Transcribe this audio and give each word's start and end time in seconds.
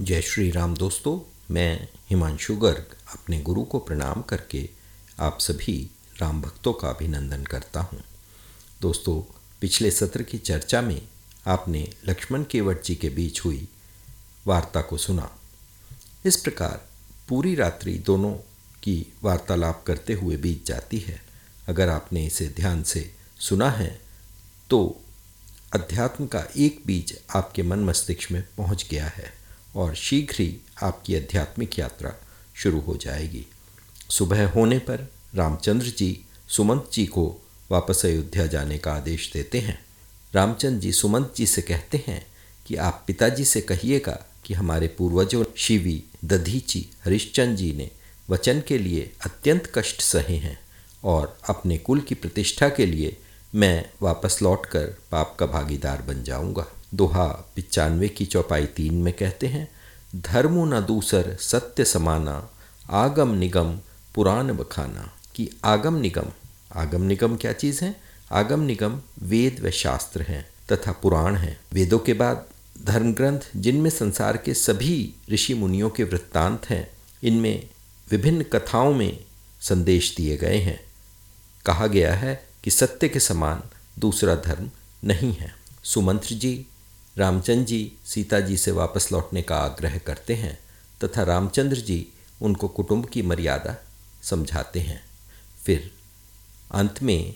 जय 0.00 0.20
श्री 0.20 0.50
राम 0.50 0.74
दोस्तों, 0.76 1.18
मैं 1.50 1.88
हिमांशु 2.08 2.54
गर्ग 2.56 2.94
अपने 3.12 3.38
गुरु 3.40 3.62
को 3.64 3.78
प्रणाम 3.78 4.22
करके 4.22 4.68
आप 5.20 5.38
सभी 5.40 5.76
राम 6.18 6.40
भक्तों 6.42 6.72
का 6.72 6.88
अभिनंदन 6.88 7.44
करता 7.44 7.80
हूँ। 7.80 8.00
दोस्तों, 8.80 9.20
पिछले 9.60 9.90
सत्र 9.90 10.22
की 10.22 10.38
चर्चा 10.38 10.80
में 10.82 11.00
आपने 11.46 11.86
लक्ष्मण 12.08 12.44
केवट 12.44 12.82
जी 12.84 12.94
के 12.94 13.08
बीच 13.08 13.40
हुई 13.44 13.68
वार्ता 14.46 14.80
को 14.80 14.96
सुना। 14.96 15.30
इस 16.26 16.36
प्रकार 16.36 16.80
पूरी 17.28 17.54
रात्रि 17.54 17.94
दोनों 18.06 18.32
की 18.82 18.96
वार्तालाप 19.22 19.84
करते 19.86 20.12
हुए 20.14 20.36
बीत 20.36 20.66
जाती 20.66 20.98
है। 20.98 21.20
अगर 21.68 21.88
आपने 21.88 22.26
इसे 22.26 22.48
ध्यान 22.56 22.82
से 22.82 23.10
सुना 23.40 23.70
है 23.70 23.88
तो 24.70 24.82
अध्यात्म 25.74 26.26
का 26.26 26.44
एक 26.58 26.82
बीज 26.86 27.18
आपके 27.36 27.62
मन 27.62 27.84
मस्तिष्क 27.84 28.32
में 28.32 28.44
पहुँच 28.56 28.86
गया 28.90 29.06
है। 29.06 29.32
और 29.76 29.94
शीघ्र 29.94 30.34
ही 30.38 30.56
आपकी 30.82 31.16
आध्यात्मिक 31.16 31.78
यात्रा 31.78 32.14
शुरू 32.54 32.80
हो 32.80 32.96
जाएगी। 32.96 33.46
सुबह 34.10 34.48
होने 34.48 34.78
पर 34.78 35.08
रामचंद्र 35.34 35.86
जी 35.86 36.24
सुमंत 36.48 36.90
जी 36.92 37.06
को 37.06 37.36
वापस 37.70 38.06
अयोध्या 38.06 38.46
जाने 38.46 38.78
का 38.78 38.92
आदेश 38.92 39.30
देते 39.32 39.60
हैं। 39.60 39.84
रामचंद्र 40.34 40.80
जी 40.80 40.92
सुमंत 40.92 41.34
जी 41.36 41.46
से 41.46 41.62
कहते 41.62 42.04
हैं 42.06 42.26
कि 42.66 42.76
आप 42.76 43.04
पिताजी 43.06 43.44
से 43.44 43.60
कहिएगा 43.60 44.26
कि 44.44 44.54
हमारे 44.54 44.88
पूर्वजों 44.88 45.44
शिवी, 45.56 46.04
दधीची 46.24 46.86
हरिश्चंद 47.04 47.56
जी 47.56 47.72
ने 47.72 47.90
वचन 48.30 48.62
के 48.68 48.78
लिए 48.78 49.12
अत्यंत 49.24 49.72
कष्ट 49.74 50.00
सहे 50.00 50.36
हैं 50.36 50.58
और 51.04 51.38
अपने 51.48 51.78
कुल 51.78 52.00
की 52.00 52.14
प्रतिष्ठा 52.14 52.68
के 52.68 52.86
लिए 52.86 53.16
मैं 53.54 53.90
वापस 54.02 54.38
लौटकर 54.42 54.86
पाप 55.10 55.36
का 55.40 55.46
भागीदार 55.46 56.02
बन 56.02 56.22
जाऊँगा। 56.22 56.66
दोहा 56.94 57.52
पिचानवे 57.56 58.08
की 58.08 58.26
चौपाई 58.26 58.66
तीन 58.66 58.94
में 58.94 59.12
कहते 59.12 59.46
हैं, 59.46 59.68
धर्मो 60.16 60.64
न 60.64 60.80
दूसर 60.80 61.36
सत्य 61.40 61.84
समाना, 61.84 62.50
आगम 62.90 63.34
निगम 63.34 63.78
पुराण 64.14 64.56
बखाना। 64.56 65.12
कि 65.34 65.50
आगम 65.64 65.94
निगम 65.94 66.26
आगम 66.76 67.02
निगम 67.02 67.36
क्या 67.36 67.52
चीज़ 67.52 67.84
है? 67.84 68.00
आगम 68.32 68.60
निगम 68.60 69.00
वेद 69.22 69.60
व 69.60 69.70
शास्त्र 69.70 70.22
हैं 70.22 70.48
तथा 70.72 70.92
पुराण 70.92 71.36
हैं। 71.36 71.60
वेदों 71.72 71.98
के 71.98 72.12
बाद 72.12 72.46
धर्म 72.84 73.14
ग्रंथ 73.14 73.40
जिनमें 73.56 73.90
संसार 73.90 74.36
के 74.36 74.54
सभी 74.54 75.14
ऋषि 75.30 75.54
मुनियों 75.54 75.90
के 75.90 76.04
वृत्तांत 76.04 76.66
हैं, 76.66 76.90
इनमें 77.22 77.70
विभिन्न 78.10 78.42
कथाओं 78.42 78.94
में 78.94 79.24
संदेश 79.60 80.16
दिए 80.16 80.36
गए 80.36 80.58
हैं। 80.58 80.80
कहा 81.66 81.86
गया 81.86 82.14
है 82.14 82.48
कि 82.64 82.70
सत्य 82.70 83.08
के 83.08 83.20
समान 83.20 83.62
दूसरा 83.98 84.34
धर्म 84.34 84.70
नहीं 85.04 85.32
है। 85.34 85.54
सुमंत्र 85.84 86.34
जी 86.34 86.66
रामचंद्र 87.16 87.64
जी 87.64 87.92
सीता 88.06 88.40
जी 88.40 88.56
से 88.56 88.70
वापस 88.70 89.12
लौटने 89.12 89.42
का 89.42 89.56
आग्रह 89.56 89.98
करते 89.98 90.34
हैं 90.34 90.58
तथा 91.04 91.22
रामचंद्र 91.22 91.76
जी 91.76 92.08
उनको 92.42 92.68
कुटुंब 92.68 93.06
की 93.06 93.22
मर्यादा 93.22 93.84
समझाते 94.22 94.80
हैं। 94.80 95.04
फिर 95.64 95.90
अंत 96.70 97.02
में 97.02 97.34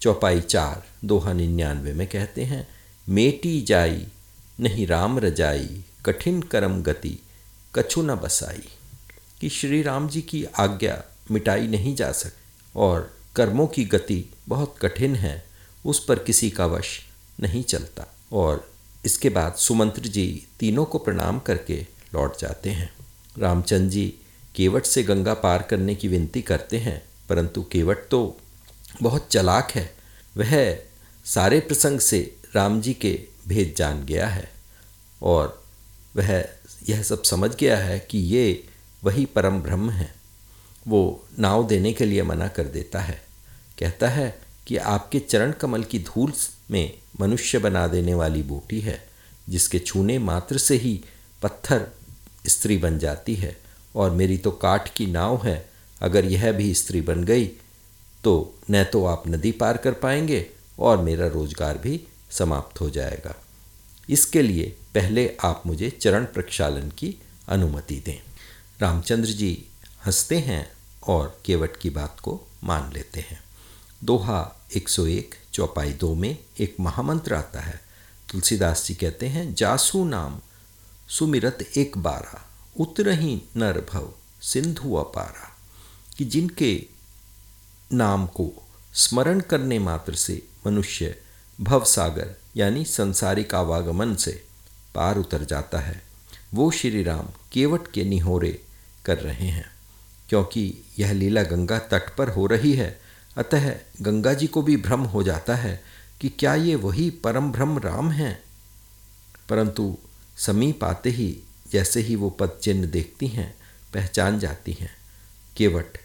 चौपाई 0.00 0.40
चार, 0.40 0.86
दोहा 1.04 1.32
निन्यानवे 1.32 1.92
में 1.92 2.06
कहते 2.06 2.44
हैं, 2.44 2.68
मेटी 3.08 3.62
जाई, 3.62 4.06
नहीं 4.60 4.86
राम 4.86 5.18
रजाई, 5.18 5.84
कठिन 6.06 6.42
करम 6.42 6.82
गति, 6.82 7.18
कछु 7.74 8.02
न 8.02 8.14
बसाई। 8.14 8.68
कि 9.40 9.48
श्री 9.48 9.82
राम 9.82 10.08
जी 10.08 10.22
की 10.22 10.44
आज्ञा 10.44 11.02
मिटाई 11.30 11.66
नहीं 11.66 11.94
जा 11.94 12.12
सके 12.12 12.38
और 12.76 13.16
कर्मों 13.36 13.66
की 13.66 13.84
गति 13.84 14.34
बहुत 14.48 14.76
कठिन 14.82 15.16
है, 15.16 15.46
उस 15.86 16.04
पर 16.04 16.18
किसी 16.18 16.50
का 16.50 16.66
वश 16.66 17.00
नहीं 17.40 17.64
चलता 17.64 18.14
और 18.32 18.77
इसके 19.08 19.28
बाद 19.28 19.54
सुमंत्र 19.56 20.08
जी 20.08 20.26
तीनों 20.60 20.84
को 20.84 20.98
प्रणाम 20.98 21.38
करके 21.38 21.80
लौट 22.14 22.38
जाते 22.40 22.70
हैं। 22.70 22.90
रामचंद्र 23.38 23.90
जी 23.90 24.06
केवट 24.54 24.86
से 24.86 25.02
गंगा 25.02 25.34
पार 25.34 25.62
करने 25.62 25.94
की 25.94 26.08
विनती 26.08 26.42
करते 26.42 26.78
हैं, 26.78 27.02
परंतु 27.28 27.62
केवट 27.72 28.08
तो 28.10 28.20
बहुत 29.02 29.28
चलाक 29.30 29.70
है। 29.70 29.90
वह 30.36 30.78
सारे 31.26 31.60
प्रसंग 31.60 32.00
से 32.00 32.20
राम 32.54 32.80
जी 32.80 32.94
के 32.94 33.12
भेद 33.48 33.74
जान 33.76 34.04
गया 34.06 34.26
है 34.26 34.50
और 35.22 35.62
वह 36.16 36.32
यह 36.88 37.02
सब 37.02 37.22
समझ 37.22 37.54
गया 37.56 37.76
है 37.76 37.98
कि 38.00 38.18
ये 38.18 38.64
वही 39.04 39.24
परम 39.24 39.60
ब्रह्म 39.60 39.90
है। 39.90 40.12
वो 40.86 41.00
नाव 41.38 41.66
देने 41.66 41.92
के 41.92 42.04
लिए 42.04 42.22
मना 42.22 42.48
कर 42.48 42.64
देता 42.68 43.00
है। 43.00 43.20
कहता 43.78 44.08
है 44.08 44.28
कि 44.66 44.76
आपके 44.76 45.18
चरण 45.20 45.52
कमल 45.52 45.84
की 45.84 45.98
धूल 45.98 46.32
में 46.70 46.98
मनुष्य 47.20 47.58
बना 47.58 47.86
देने 47.86 48.14
वाली 48.14 48.42
बूटी 48.42 48.80
है, 48.80 49.02
जिसके 49.48 49.78
छूने 49.78 50.18
मात्र 50.18 50.58
से 50.58 50.76
ही 50.76 51.00
पत्थर 51.42 51.86
स्त्री 52.46 52.76
बन 52.78 52.98
जाती 52.98 53.34
है। 53.34 53.56
और 53.94 54.10
मेरी 54.10 54.36
तो 54.38 54.50
काठ 54.52 54.92
की 54.94 55.06
नाव 55.06 55.46
है, 55.46 55.68
अगर 56.00 56.24
यह 56.24 56.50
भी 56.52 56.72
स्त्री 56.74 57.00
बन 57.00 57.24
गई 57.24 57.46
तो 58.24 58.54
न 58.70 58.84
तो 58.84 59.04
आप 59.06 59.22
नदी 59.28 59.52
पार 59.52 59.76
कर 59.76 59.92
पाएँगे 59.92 60.46
और 60.78 60.98
मेरा 60.98 61.26
रोज़गार 61.26 61.78
भी 61.78 62.00
समाप्त 62.30 62.80
हो 62.80 62.88
जाएगा। 62.90 63.34
इसके 64.08 64.42
लिए 64.42 64.64
पहले 64.94 65.26
आप 65.44 65.62
मुझे 65.66 65.90
चरण 65.90 66.24
प्रक्षालन 66.24 66.88
की 66.90 67.14
अनुमति 67.48 68.02
दें। 68.06 68.18
रामचंद्र 68.80 69.28
जी 69.30 69.52
हँसते 70.06 70.38
हैं 70.38 70.66
और 71.06 71.40
केवट 71.44 71.76
की 71.76 71.90
बात 71.90 72.20
को 72.20 72.40
मान 72.64 72.92
लेते 72.92 73.20
हैं। 73.20 73.40
दोहा 74.04 74.40
101 74.76 75.34
चौपाई 75.58 75.92
दो 75.92 76.14
में 76.14 76.38
एक 76.60 76.76
महामंत्र 76.80 77.34
आता 77.34 77.60
है। 77.60 77.80
तुलसीदास 78.30 78.86
जी 78.86 78.94
कहते 78.94 79.26
हैं, 79.26 79.54
जासु 79.54 80.04
नाम, 80.04 80.40
सुमिरत 81.08 81.58
एक 81.76 81.98
बारा 81.98 82.44
उतरही 82.80 83.42
नर 83.56 83.80
भव, 83.92 84.12
सिंधु 84.42 84.94
अपारा, 84.94 85.56
कि 86.16 86.24
जिनके 86.24 86.86
नाम 87.92 88.26
को 88.26 88.50
स्मरण 88.94 89.40
करने 89.40 89.78
मात्र 89.78 90.14
से 90.14 90.42
मनुष्य 90.66 91.14
भव 91.60 91.84
सागर, 91.84 92.34
यानी 92.56 92.84
संसारिक 92.84 93.54
आवागमन 93.54 94.14
से 94.14 94.44
पार 94.94 95.18
उतर 95.18 95.44
जाता 95.44 95.78
है। 95.78 96.02
वो 96.54 96.70
श्री 96.70 97.02
राम 97.02 97.28
केवट 97.52 97.90
के 97.92 98.04
निहोरे 98.04 98.62
कर 99.04 99.18
रहे 99.18 99.48
हैं, 99.48 99.70
क्योंकि 100.28 100.84
यह 100.98 101.12
लीला 101.12 101.42
गंगा 101.42 101.78
तट 101.78 102.16
पर 102.16 102.30
हो 102.30 102.46
रही 102.46 102.72
है 102.72 103.07
अतः 103.38 103.74
गंगा 104.02 104.34
जी 104.34 104.46
को 104.46 104.62
भी 104.62 104.76
भ्रम 104.76 105.00
हो 105.00 105.22
जाता 105.22 105.54
है 105.54 105.84
कि 106.20 106.28
क्या 106.28 106.54
ये 106.54 106.74
वही 106.74 107.10
परम 107.10 107.52
ब्रह्म 107.52 107.78
राम 107.78 108.10
हैं? 108.10 108.42
परंतु 109.48 109.98
समीप 110.36 110.84
आते 110.84 111.10
ही 111.10 111.40
जैसे 111.70 112.00
ही 112.00 112.16
वो 112.16 112.30
पद 112.30 112.58
चिन्ह 112.62 112.86
देखती 112.86 113.26
हैं, 113.26 113.56
पहचान 113.94 114.38
जाती 114.38 114.72
हैं। 114.72 114.96
केवट 115.56 115.98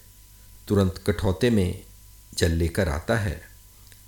तुरंत 0.68 1.04
कठौते 1.08 1.50
में 1.50 1.84
जल 2.38 2.52
लेकर 2.52 2.90
आता 2.90 3.18
है 3.18 3.42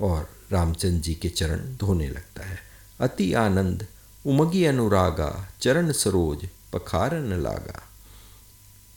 और 0.02 0.30
रामचंद्र 0.52 1.02
जी 1.02 1.16
के 1.16 1.30
चरण 1.30 1.58
धोने 1.58 2.08
लगता 2.08 2.46
है। 2.46 2.60
अति 3.00 3.34
आनंद, 3.34 3.88
उमगी 4.26 4.66
अनुरागा, 4.66 5.52
चरण 5.62 5.92
सरोज, 5.92 6.50
पखारन 6.74 7.42
लागा। 7.44 7.90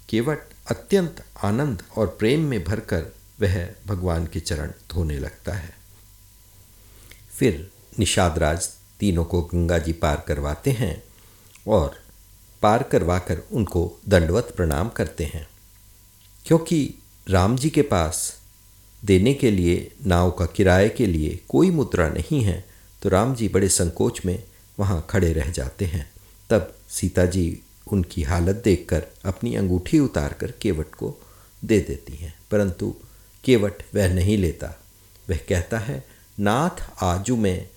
केवट 0.09 0.49
अत्यंत 0.71 1.25
आनंद 1.45 1.83
और 1.97 2.07
प्रेम 2.07 2.41
में 2.41 2.65
भरकर 2.65 3.18
वह 3.39 3.57
भगवान 3.87 4.27
के 4.27 4.41
चरण 4.41 4.71
धोने 4.91 5.19
लगता 5.19 5.53
है। 5.53 5.73
फिर 7.31 7.71
निषाद 7.99 8.39
राज 8.39 8.69
तीनों 9.01 9.25
को 9.25 9.43
गंगा 9.45 9.79
जी 9.79 9.93
पार 9.93 10.25
करवाते 10.29 10.71
हैं 10.71 11.03
और 11.67 11.97
पार 12.63 12.83
करवाकर 12.83 13.43
उनको 13.53 14.01
दंडवत 14.09 14.53
प्रणाम 14.57 14.89
करते 14.89 15.25
हैं। 15.25 15.47
क्योंकि 16.47 16.95
राम 17.27 17.57
जी 17.57 17.71
के 17.71 17.83
पास 17.83 18.37
देने 19.03 19.35
के 19.35 19.51
लिए, 19.51 19.93
नाव 20.07 20.31
का 20.31 20.47
किराए 20.47 20.89
के 20.89 21.07
लिए 21.07 21.39
कोई 21.49 21.71
मुद्रा 21.71 22.09
नहीं 22.09 22.43
है 22.43 22.65
तो 23.03 23.09
राम 23.09 23.35
जी 23.35 23.49
बड़े 23.49 23.69
संकोच 23.69 24.25
में 24.27 24.43
वहाँ 24.79 25.07
खड़े 25.11 25.33
रह 25.33 25.51
जाते 25.51 25.85
हैं। 25.85 26.11
तब 26.51 26.75
सीता 26.91 27.25
जी 27.27 27.61
उनकी 27.87 28.23
हालत 28.23 28.57
देखकर 28.57 29.07
अपनी 29.25 29.55
अंगूठी 29.55 29.99
उतार 29.99 30.33
कर 30.33 30.51
केवट 30.53 30.95
को 30.95 31.15
दे 31.63 31.79
देती 31.81 32.17
हैं, 32.17 32.35
परंतु 32.51 32.95
केवट 33.45 33.83
वह 33.95 34.15
नहीं 34.15 34.39
लेता। 34.39 34.67
वह 35.31 35.37
कहता 35.49 35.79
है, 35.79 36.05
नाथ 36.41 37.03
आजू 37.03 37.37
में 37.37 37.69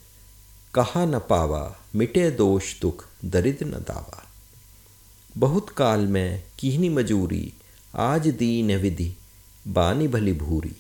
कहा 0.73 1.05
न 1.05 1.19
पावा, 1.19 1.79
मिटे 1.95 2.31
दोष 2.31 2.81
दुख 2.81 3.07
दरिद्र 3.25 3.65
न 3.65 3.71
दावा। 3.71 4.27
बहुत 5.37 5.69
काल 5.69 5.99
में 5.99 6.43
कीहनी 6.59 6.89
मजूरी, 6.89 7.53
आज 7.95 8.27
दीन 8.27 8.75
विधि 8.75 9.15
बानी 9.67 10.07
भली 10.07 10.33
भूरी। 10.33 10.75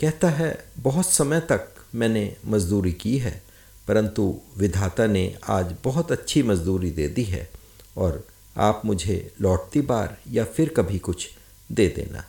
कहता 0.00 0.30
है, 0.30 0.64
बहुत 0.78 1.06
समय 1.06 1.40
तक 1.40 1.68
मैंने 1.94 2.36
मजदूरी 2.46 2.92
की 2.92 3.18
है, 3.18 3.42
परंतु 3.88 4.40
विधाता 4.56 5.06
ने 5.06 5.38
आज 5.48 5.76
बहुत 5.84 6.12
अच्छी 6.12 6.42
मजदूरी 6.42 6.90
दे 6.90 7.08
दी 7.08 7.24
है, 7.24 7.50
और 7.96 8.26
आप 8.56 8.82
मुझे 8.84 9.34
लौटती 9.40 9.80
बार 9.80 10.16
या 10.30 10.44
फिर 10.44 10.68
कभी 10.68 10.98
कुछ 10.98 11.28
दे 11.72 11.88
देना। 11.88 12.24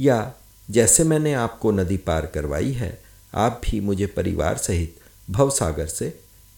या 0.00 0.34
जैसे 0.72 1.04
मैंने 1.04 1.32
आपको 1.34 1.70
नदी 1.70 1.96
पार 1.96 2.26
करवाई 2.26 2.72
है, 2.72 3.02
आप 3.34 3.60
भी 3.64 3.80
मुझे 3.80 4.06
परिवार 4.06 4.56
सहित 4.56 5.00
भवसागर 5.30 5.86
से 5.86 6.08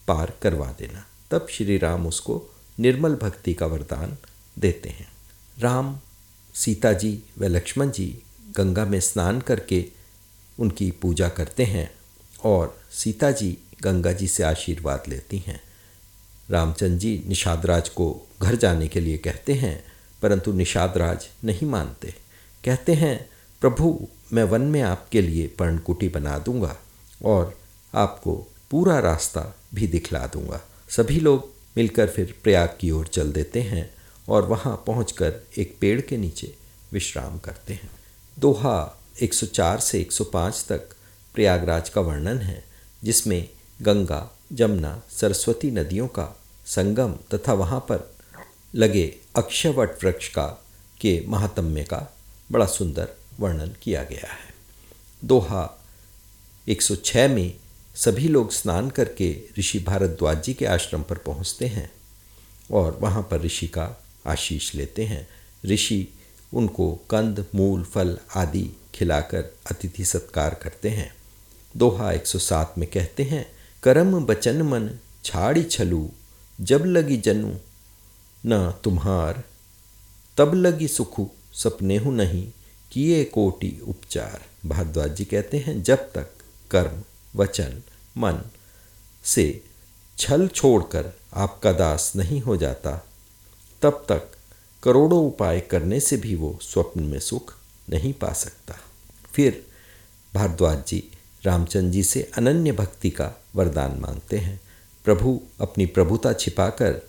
पार 0.08 0.32
करवा 0.43 0.66
देना। 0.78 1.05
तब 1.31 1.46
श्री 1.50 1.78
राम 1.78 2.06
उसको 2.06 2.43
निर्मल 2.81 3.14
भक्ति 3.14 3.55
का 3.55 3.66
वरदान 3.66 4.16
देते 4.58 4.88
हैं। 4.88 5.08
राम 5.58 5.99
सीता 6.55 6.93
जी 6.93 7.19
व 7.38 7.44
लक्ष्मण 7.44 7.90
जी 7.90 8.06
गंगा 8.56 8.84
में 8.84 9.00
स्नान 9.00 9.40
करके 9.40 9.84
उनकी 10.58 10.90
पूजा 10.90 11.28
करते 11.28 11.64
हैं 11.64 11.90
और 12.44 12.76
सीता 12.93 13.31
जी 13.31 13.56
गंगा 13.82 14.12
जी 14.12 14.28
से 14.28 14.43
आशीर्वाद 14.43 15.05
लेती 15.08 15.38
हैं। 15.38 15.61
रामचंद्र 16.50 16.99
जी 16.99 17.22
निषाद 17.26 17.66
राज 17.66 17.88
को 17.88 18.28
घर 18.43 18.55
जाने 18.55 18.88
के 18.88 19.00
लिए 19.00 19.19
कहते 19.19 19.52
हैं, 19.52 19.84
परंतु 20.22 20.52
निषाद 20.52 20.99
राज 20.99 21.28
नहीं 21.44 21.66
मानते। 21.66 22.14
कहते 22.64 22.94
हैं 22.94 23.31
प्रभु, 23.64 24.08
मैं 24.32 24.44
वन 24.44 24.61
में 24.61 24.82
आपके 24.82 25.22
लिए 25.22 25.46
पर्णकुटी 25.46 26.08
बना 26.08 26.38
दूँगा 26.38 26.76
और 27.25 27.58
आपको 27.94 28.46
पूरा 28.70 28.99
रास्ता 28.99 29.55
भी 29.75 29.87
दिखला 29.87 30.26
दूँगा। 30.26 30.61
सभी 30.88 31.20
लोग 31.20 31.49
मिलकर 31.76 32.06
फिर 32.06 32.34
प्रयाग 32.43 32.76
की 32.81 32.90
ओर 32.90 33.06
चल 33.06 33.32
देते 33.32 33.62
हैं 33.62 33.94
और 34.28 34.46
वहाँ 34.46 34.84
पहुँच 34.87 35.14
एक 35.58 35.76
पेड़ 35.81 36.00
के 36.00 36.16
नीचे 36.16 36.55
विश्राम 36.93 37.38
करते 37.38 37.72
हैं। 37.72 37.90
दोहा 38.38 38.99
104 39.22 39.78
से 39.78 40.00
105 40.00 40.66
तक 40.69 40.81
प्रयागराज 41.34 41.88
का 41.88 42.00
वर्णन 42.00 42.38
है, 42.38 42.64
जिसमें 43.05 43.49
गंगा, 43.82 44.38
जमुना, 44.52 45.02
सरस्वती 45.11 45.70
नदियों 45.70 46.08
का 46.08 46.40
संगम 46.66 47.12
तथा 47.12 47.52
वहाँ 47.52 47.81
पर 47.81 48.14
लगे 48.75 49.16
अक्षयवट 49.37 50.05
वृक्ष 50.05 50.28
का, 50.28 50.46
के 51.00 51.25
महात्म्य 51.28 51.82
का 51.82 52.16
बड़ा 52.52 52.66
सुंदर 52.66 53.08
वर्णन 53.40 53.76
किया 53.82 54.02
गया 54.02 54.32
है। 54.32 54.54
दोहा 55.25 55.81
106 56.69 57.28
में 57.28 57.54
सभी 57.94 58.28
लोग 58.28 58.52
स्नान 58.52 58.90
करके 58.90 59.42
ऋषि 59.58 59.78
भारद्वाज 59.78 60.44
जी 60.44 60.54
के 60.54 60.66
आश्रम 60.66 61.02
पर 61.02 61.19
पहुँचते 61.19 61.66
हैं 61.66 61.92
और 62.72 62.98
वहाँ 63.00 63.22
पर 63.22 63.40
ऋषि 63.40 63.66
का 63.66 64.02
आशीष 64.26 64.75
लेते 64.75 65.04
हैं। 65.04 65.28
ऋषि 65.66 66.08
उनको 66.52 66.92
कंद, 67.10 67.46
मूल, 67.54 67.82
फल 67.82 68.19
आदि 68.36 68.70
खिलाकर 68.94 69.56
अतिथि 69.70 70.04
सत्कार 70.04 70.54
करते 70.54 70.88
हैं। 70.88 71.14
दोहा 71.76 72.12
107 72.12 72.75
में 72.78 72.90
कहते 72.90 73.22
हैं, 73.22 73.46
करम 73.82 74.25
बचन 74.25 74.62
मन 74.62 74.90
छाड़ी 75.25 75.62
छलू, 75.62 76.10
जब 76.60 76.84
लगी 76.84 77.16
जनु, 77.16 77.54
न 78.46 78.75
तुम्हार, 78.84 79.44
तब 80.37 80.54
लगी 80.54 80.88
सुखु, 80.88 81.28
सपने 81.52 81.96
हूँ 81.96 82.14
नहीं 82.14 82.48
किए 82.94 83.25
कोटि 83.25 83.81
उपचार, 83.88 84.41
भारद्वाज 84.67 85.17
जी 85.17 85.25
कहते 85.25 85.58
हैं, 85.58 85.82
जब 85.82 85.96
तक 85.96 86.31
कर्म, 86.70 87.02
वचन, 87.37 87.82
मन 88.19 88.50
से 89.25 89.64
छल 90.19 90.49
छोड़कर 90.49 91.12
आपका 91.35 91.73
दास 91.73 92.12
नहीं 92.17 92.41
हो 92.41 92.56
जाता, 92.56 93.06
तब 93.82 94.06
तक 94.08 94.31
करोड़ों 94.82 95.26
उपाय 95.26 95.61
करने 95.61 96.00
से 96.00 96.17
भी 96.17 96.35
वो 96.35 96.58
स्वप्न 96.62 97.02
में 97.02 97.20
सुख 97.20 97.55
नहीं 97.91 98.12
पा 98.12 98.32
सकता। 98.32 98.75
फिर 99.35 99.67
भारद्वाज 100.35 100.87
जी 100.87 101.11
रामचंद्र 101.44 101.90
जी 101.90 102.02
से 102.02 102.31
अनन्य 102.37 102.73
भक्ति 102.73 103.11
का 103.11 103.32
वरदान 103.56 103.99
मांगते 104.00 104.38
हैं। 104.38 104.61
प्रभु 105.05 105.40
अपनी 105.61 105.87
प्रभुता 105.87 106.32
छिपाकर 106.32 107.08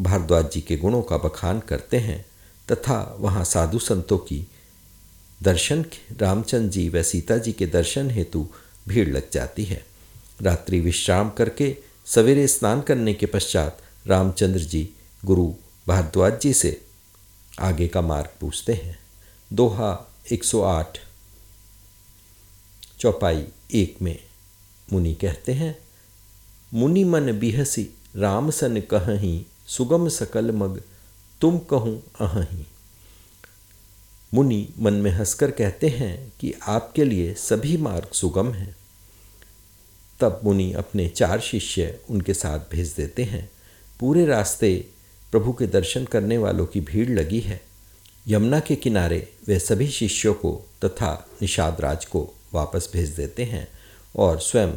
भारद्वाज 0.00 0.50
जी 0.50 0.60
के 0.60 0.76
गुणों 0.76 1.02
का 1.02 1.16
बखान 1.16 1.60
करते 1.60 1.96
हैं, 1.96 2.24
तथा 2.72 3.16
वहाँ 3.20 3.44
साधु 3.44 3.78
संतों 3.78 4.18
की 4.18 4.46
दर्शन 5.42 5.84
रामचंद्र 6.20 6.68
जी 6.68 6.88
व 6.88 7.02
सीता 7.02 7.36
जी 7.38 7.52
के 7.52 7.66
दर्शन 7.66 8.10
हेतु 8.10 8.46
भीड़ 8.88 9.08
लग 9.08 9.30
जाती 9.32 9.64
है। 9.64 9.84
रात्रि 10.42 10.80
विश्राम 10.80 11.30
करके 11.30 11.76
सवेरे 12.06 12.46
स्नान 12.48 12.80
करने 12.80 13.14
के 13.14 13.26
पश्चात 13.26 13.82
रामचंद्र 14.06 14.60
जी 14.60 14.88
गुरु 15.24 15.46
भारद्वाज 15.88 16.40
जी 16.40 16.52
से 16.52 16.80
आगे 17.60 17.88
का 17.88 18.00
मार्ग 18.00 18.30
पूछते 18.40 18.72
हैं। 18.72 18.98
दोहा 19.52 19.90
108 20.32 20.98
चौपाई 23.00 23.44
एक 23.74 24.02
में 24.02 24.18
मुनि 24.92 25.14
कहते 25.14 25.52
हैं, 25.52 25.78
मुनि 26.74 27.04
मन 27.04 27.32
बिहसी, 27.38 27.88
राम 28.16 28.50
सन 28.50 28.80
कहीं 28.80 29.44
सुगम 29.66 30.08
सकल 30.08 30.50
मग, 30.50 30.80
तुम 31.40 31.58
कहूँ 31.58 32.02
अहीं 32.20 32.64
मुनि 34.34 34.68
मन 34.78 34.94
में 34.94 35.10
हंसकर 35.10 35.50
कहते 35.50 35.88
हैं 35.88 36.32
कि 36.40 36.54
आपके 36.66 37.04
लिए 37.04 37.34
सभी 37.34 37.76
मार्ग 37.76 38.08
सुगम 38.12 38.52
हैं। 38.52 38.76
तब 40.20 40.40
मुनि 40.44 40.72
अपने 40.72 41.08
चार 41.08 41.40
शिष्य 41.40 41.98
उनके 42.10 42.34
साथ 42.34 42.58
भेज 42.58 42.88
देते 42.88 43.24
हैं। 43.24 43.50
पूरे 44.00 44.26
रास्ते 44.26 44.86
प्रभु 45.30 45.52
के 45.52 45.66
दर्शन 45.66 46.04
करने 46.04 46.38
वालों 46.38 46.66
की 46.66 46.80
भीड़ 46.80 47.10
लगी 47.10 47.40
है। 47.40 47.60
यमुना 48.28 48.60
के 48.60 48.76
किनारे 48.76 49.32
वे 49.46 49.58
सभी 49.58 49.88
शिष्यों 49.88 50.34
को 50.34 50.66
तथा 50.84 51.28
निषाद 51.42 51.80
राज 51.80 52.04
को 52.04 52.34
वापस 52.54 52.90
भेज 52.92 53.08
देते 53.08 53.44
हैं 53.44 53.68
और 54.16 54.40
स्वयं 54.40 54.72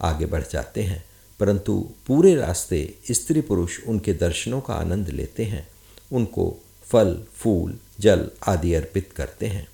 आगे 0.00 0.26
बढ़ 0.26 0.44
जाते 0.52 0.82
हैं। 0.82 1.04
परंतु 1.40 1.90
पूरे 2.06 2.34
रास्ते 2.34 2.94
स्त्री 3.10 3.40
पुरुष 3.40 3.80
उनके 3.86 4.12
दर्शनों 4.12 4.60
का 4.60 4.74
आनंद 4.74 5.08
लेते 5.08 5.44
हैं। 5.44 5.68
उनको 6.12 6.64
फल, 6.88 7.22
फूल, 7.34 7.78
जल 8.00 8.30
आदि 8.46 8.74
अर्पित 8.74 9.12
करते 9.16 9.46
हैं। 9.46 9.68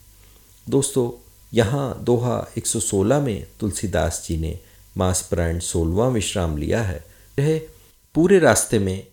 दोस्तों, 0.69 1.31
यहाँ 1.55 2.05
दोहा 2.05 2.49
116 2.59 3.21
में 3.21 3.47
तुलसीदास 3.61 4.25
जी 4.29 4.37
ने 4.37 4.61
मासपरायण 4.97 5.59
सोलवा 5.59 6.09
विश्राम 6.09 6.57
लिया 6.57 6.83
है। 6.83 7.05
यह 7.39 7.67
पूरे 8.15 8.39
रास्ते 8.39 8.79
में 8.79 9.07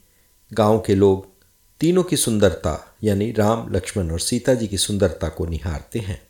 गाँव 0.53 0.79
के 0.79 0.95
लोग 0.95 1.27
तीनों 1.79 2.03
की 2.03 2.17
सुंदरता, 2.17 2.95
यानी 3.03 3.31
राम, 3.31 3.73
लक्ष्मण 3.73 4.11
और 4.11 4.19
सीता 4.19 4.53
जी 4.53 4.67
की 4.67 4.77
सुंदरता 4.77 5.29
को 5.29 5.45
निहारते 5.45 5.99
हैं 5.99 6.21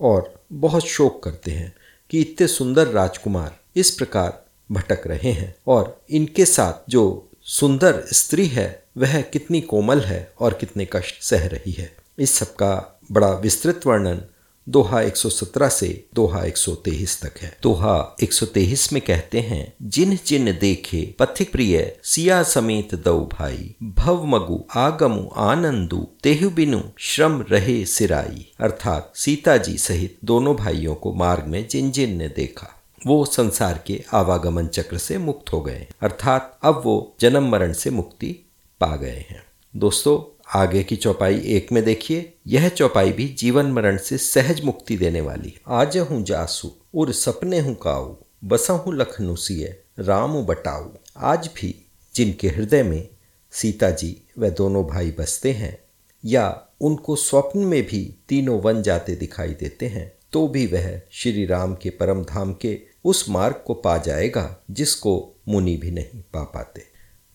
और 0.00 0.44
बहुत 0.52 0.86
शोक 0.86 1.22
करते 1.22 1.50
हैं 1.50 1.74
कि 2.10 2.20
इतने 2.20 2.46
सुंदर 2.46 2.86
राजकुमार 2.88 3.58
इस 3.76 3.90
प्रकार 3.90 4.44
भटक 4.72 5.06
रहे 5.06 5.32
हैं 5.32 5.54
और 5.66 6.00
इनके 6.10 6.46
साथ 6.46 6.90
जो 6.90 7.28
सुंदर 7.42 8.04
स्त्री 8.12 8.46
है 8.46 8.81
वह 8.96 9.20
कितनी 9.20 9.60
कोमल 9.60 10.00
है 10.00 10.32
और 10.40 10.54
कितने 10.54 10.88
कष्ट 10.92 11.22
सह 11.22 11.46
रही 11.46 11.72
है। 11.72 11.96
इस 12.18 12.34
सब 12.34 12.46
का 12.46 13.00
बड़ा 13.12 13.32
विस्तृत 13.32 13.80
वर्णन 13.86 14.22
दोहा 14.68 15.00
117 15.00 15.68
से 15.68 16.04
दोहा 16.14 16.44
123 16.44 17.22
तक 17.22 17.38
है। 17.38 17.58
दोहा 17.62 18.16
123 18.22 18.92
में 18.92 19.02
कहते 19.02 19.40
हैं, 19.40 19.72
जिन 19.82 20.18
जिन 20.26 20.44
देखे 20.44 21.14
पथिक 21.18 21.52
प्रिय, 21.52 21.96
सिया 22.02 22.42
समेत 22.42 22.94
दो 22.94 23.30
भाई। 23.32 23.74
भव 23.82 24.24
मगु, 24.24 24.64
आगमु, 24.76 25.28
आनंदु, 25.36 26.06
तेहु 26.22 26.50
बिनु, 26.50 26.80
श्रम 26.98 27.44
रहे 27.50 27.84
सिराई। 27.86 28.52
अर्थात 28.60 29.12
सीता 29.14 29.56
जी 29.56 29.78
सहित 29.78 30.18
दोनों 30.24 30.56
भाइयों 30.56 30.94
को 30.94 31.12
मार्ग 31.14 31.44
में 31.44 31.68
जिन 31.68 31.90
जिन 31.90 32.16
ने 32.16 32.28
देखा, 32.28 32.82
वो 33.06 33.24
संसार 33.24 33.84
के 33.86 34.04
आवागमन 34.12 34.66
चक्र 34.66 34.98
से 34.98 35.18
मुक्त 35.18 35.52
हो 35.52 35.60
गए। 35.60 35.86
अर्थात 36.02 36.58
अब 36.62 36.82
वो 36.84 37.16
जन्म 37.20 37.48
मरण 37.48 37.72
से 37.72 37.90
मुक्ति 37.90 38.48
पा 38.82 38.94
गए 38.96 39.24
हैं। 39.30 39.42
दोस्तों, 39.74 40.18
आगे 40.54 40.82
की 40.82 40.96
चौपाई 40.96 41.40
एक 41.46 41.72
में 41.72 41.82
देखिए। 41.84 42.32
यह 42.46 42.68
चौपाई 42.68 43.12
भी 43.12 43.26
जीवन 43.38 43.66
मरण 43.66 43.96
से 43.96 44.18
सहज 44.18 44.64
मुक्ति 44.64 44.96
देने 44.96 45.20
वाली 45.20 45.54
आज 45.68 45.98
हूँ 45.98 46.22
जासू, 46.22 46.70
उर 46.94 47.12
सपने 47.12 47.58
हूँ 47.58 47.74
काऊ, 47.74 48.14
बसा 48.44 48.72
हूँ 48.72 48.94
लखनऊ 48.94 49.36
सिय 49.36 49.64
राम 49.98 50.42
बटाऊ। 50.44 50.90
आज 51.16 51.48
भी 51.56 51.74
जिनके 52.14 52.48
हृदय 52.48 52.82
में 52.82 53.08
सीता 53.52 53.90
जी 53.90 54.16
व 54.38 54.48
दोनों 54.48 54.84
भाई 54.86 55.10
बसते 55.10 55.52
हैं 55.52 55.76
या 56.24 56.44
उनको 56.80 57.16
स्वप्न 57.16 57.58
में 57.58 57.82
भी 57.82 58.04
तीनों 58.28 58.60
वन 58.60 58.82
जाते 58.82 59.14
दिखाई 59.16 59.54
देते 59.54 59.86
हैं 59.86 60.12
तो 60.32 60.46
भी 60.48 60.66
वह 60.66 61.00
श्री 61.12 61.44
राम 61.46 61.74
के 61.74 61.90
परम 61.90 62.22
धाम 62.24 62.52
के 62.52 62.78
उस 63.04 63.28
मार्ग 63.28 63.62
को 63.66 63.74
पा 63.74 63.96
जाएगा 63.98 64.44
जिसको 64.70 65.14
मुनि 65.48 65.76
भी 65.76 65.90
नहीं 65.90 66.22
पा 66.34 66.42
पाते। 66.44 66.86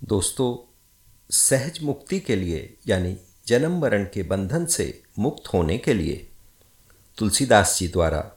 दोस्तों 0.04 0.56
सहज 1.32 1.80
मुक्ति 1.84 2.20
के 2.20 2.36
लिए, 2.36 2.78
यानी 2.88 3.18
जन्म 3.48 3.80
मरण 3.80 4.04
के 4.14 4.24
बंधन 4.24 4.66
से 4.66 5.02
मुक्त 5.20 5.48
होने 5.48 5.78
के 5.78 5.94
लिए, 5.94 6.28
तुलसीदास 7.18 7.78
जी 7.80 7.88
द्वारा 7.88 8.32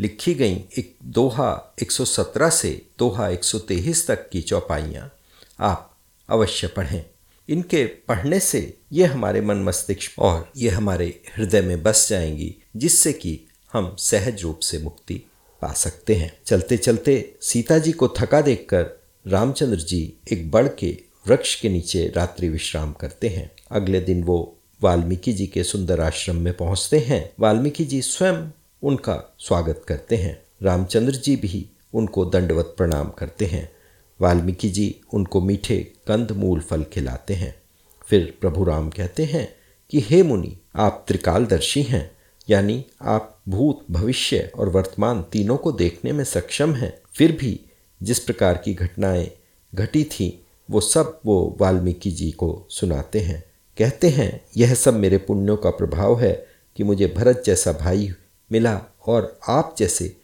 लिखी 0.00 0.34
गई 0.34 0.64
एक 0.78 0.96
दोहा 1.04 1.74
117 1.82 2.50
से 2.50 2.86
दोहा 2.98 3.28
123 3.28 4.06
तक 4.06 4.30
की 4.30 4.42
चौपाइयाँ 4.42 5.16
आप 5.60 5.96
अवश्य 6.28 6.66
पढ़ें। 6.66 7.04
इनके 7.48 7.86
पढ़ने 7.86 8.40
से 8.40 8.78
ये 8.92 9.04
हमारे 9.04 9.40
मन 9.40 9.56
मस्तिष्क 9.56 10.18
और 10.18 10.52
ये 10.56 10.68
हमारे 10.68 11.20
हृदय 11.36 11.60
में 11.60 11.82
बस 11.82 12.08
जाएँगी, 12.08 12.56
जिससे 12.76 13.12
कि 13.12 13.40
हम 13.72 13.96
सहज 13.98 14.42
रूप 14.42 14.58
से 14.58 14.78
मुक्ति 14.78 15.14
पा 15.62 15.72
सकते 15.72 16.14
हैं। 16.14 16.38
चलते 16.46 16.76
चलते 16.76 17.34
सीता 17.40 17.78
जी 17.78 17.92
को 17.92 18.08
थका 18.08 18.40
देखकर 18.40 18.90
रामचंद्र 19.26 19.76
जी 19.76 20.14
एक 20.32 20.50
बड़ 20.50 20.68
के 20.68 21.07
वृक्ष 21.28 21.60
के 21.60 21.68
नीचे 21.68 22.12
रात्रि 22.16 22.48
विश्राम 22.48 22.92
करते 22.92 23.28
हैं। 23.28 23.50
अगले 23.70 24.00
दिन 24.00 24.22
वो 24.22 24.56
वाल्मीकि 24.82 25.32
जी 25.32 25.46
के 25.46 25.64
सुंदर 25.64 26.00
आश्रम 26.00 26.36
में 26.36 26.52
पहुँचते 26.56 26.98
हैं। 26.98 27.32
वाल्मीकि 27.40 27.84
जी 27.84 28.02
स्वयं 28.02 28.50
उनका 28.82 29.36
स्वागत 29.38 29.82
करते 29.88 30.16
हैं। 30.16 30.42
रामचंद्र 30.62 31.12
जी 31.12 31.36
भी 31.36 31.66
उनको 31.94 32.24
दंडवत 32.24 32.74
प्रणाम 32.78 33.10
करते 33.10 33.44
हैं। 33.44 33.72
वाल्मीकि 34.20 34.70
जी 34.70 35.00
उनको 35.14 35.40
मीठे 35.40 35.78
कंद 35.78 36.32
मूल 36.32 36.60
फल 36.60 36.84
खिलाते 36.84 37.34
हैं। 37.34 37.62
फिर 38.08 38.38
प्रभु 38.40 38.64
राम 38.64 38.90
कहते 38.90 39.24
हैं 39.24 39.56
कि, 39.90 40.00
हे 40.00 40.22
मुनि, 40.22 40.56
आप 40.76 41.04
त्रिकालदर्शी 41.08 41.82
हैं, 41.82 42.16
यानी 42.50 42.84
आप 43.02 43.40
भूत, 43.48 43.86
भविष्य 43.90 44.50
और 44.54 44.68
वर्तमान 44.68 45.22
तीनों 45.22 45.56
को 45.56 45.72
देखने 45.72 46.12
में 46.12 46.24
सक्षम 46.24 46.74
हैं। 46.74 46.98
फिर 47.14 47.32
भी 47.32 47.60
जिस 48.02 48.18
प्रकार 48.18 48.62
की 48.64 48.74
घटनाएँ 48.74 49.30
घटी 49.74 50.04
थी 50.04 50.44
वो 50.70 50.80
सब 50.80 51.20
वो 51.26 51.56
वाल्मीकि 51.60 52.10
जी 52.10 52.30
को 52.30 52.66
सुनाते 52.70 53.20
हैं। 53.20 53.44
कहते 53.78 54.08
हैं, 54.08 54.44
यह 54.56 54.74
सब 54.74 54.94
मेरे 54.94 55.18
पुण्यों 55.18 55.56
का 55.56 55.70
प्रभाव 55.70 56.20
है 56.20 56.46
कि 56.76 56.84
मुझे 56.84 57.06
भरत 57.06 57.42
जैसा 57.46 57.72
भाई 57.72 58.12
मिला 58.52 58.80
और 59.06 59.38
आप 59.48 59.74
जैसे 59.78 60.16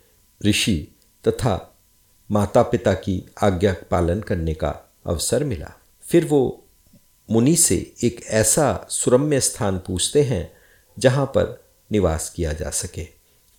ऋषि 0.47 0.95
तथा 1.29 1.79
माता 2.31 2.63
पिता 2.63 2.95
की 2.95 3.23
आज्ञा 3.43 3.75
पालन 3.91 4.21
करने 4.21 4.55
का 4.55 4.93
अवसर 5.07 5.45
मिला। 5.45 5.73
फिर 6.03 6.25
वो 6.25 6.65
मुनि 7.31 7.57
से 7.57 7.93
एक 8.05 8.25
ऐसा 8.27 8.87
सुरम्य 8.91 9.41
स्थान 9.41 9.79
पूछते 9.79 10.23
हैं 10.23 10.53
जहाँ 10.99 11.27
पर 11.27 11.65
निवास 11.93 12.31
किया 12.31 12.53
जा 12.53 12.71
सके 12.71 13.07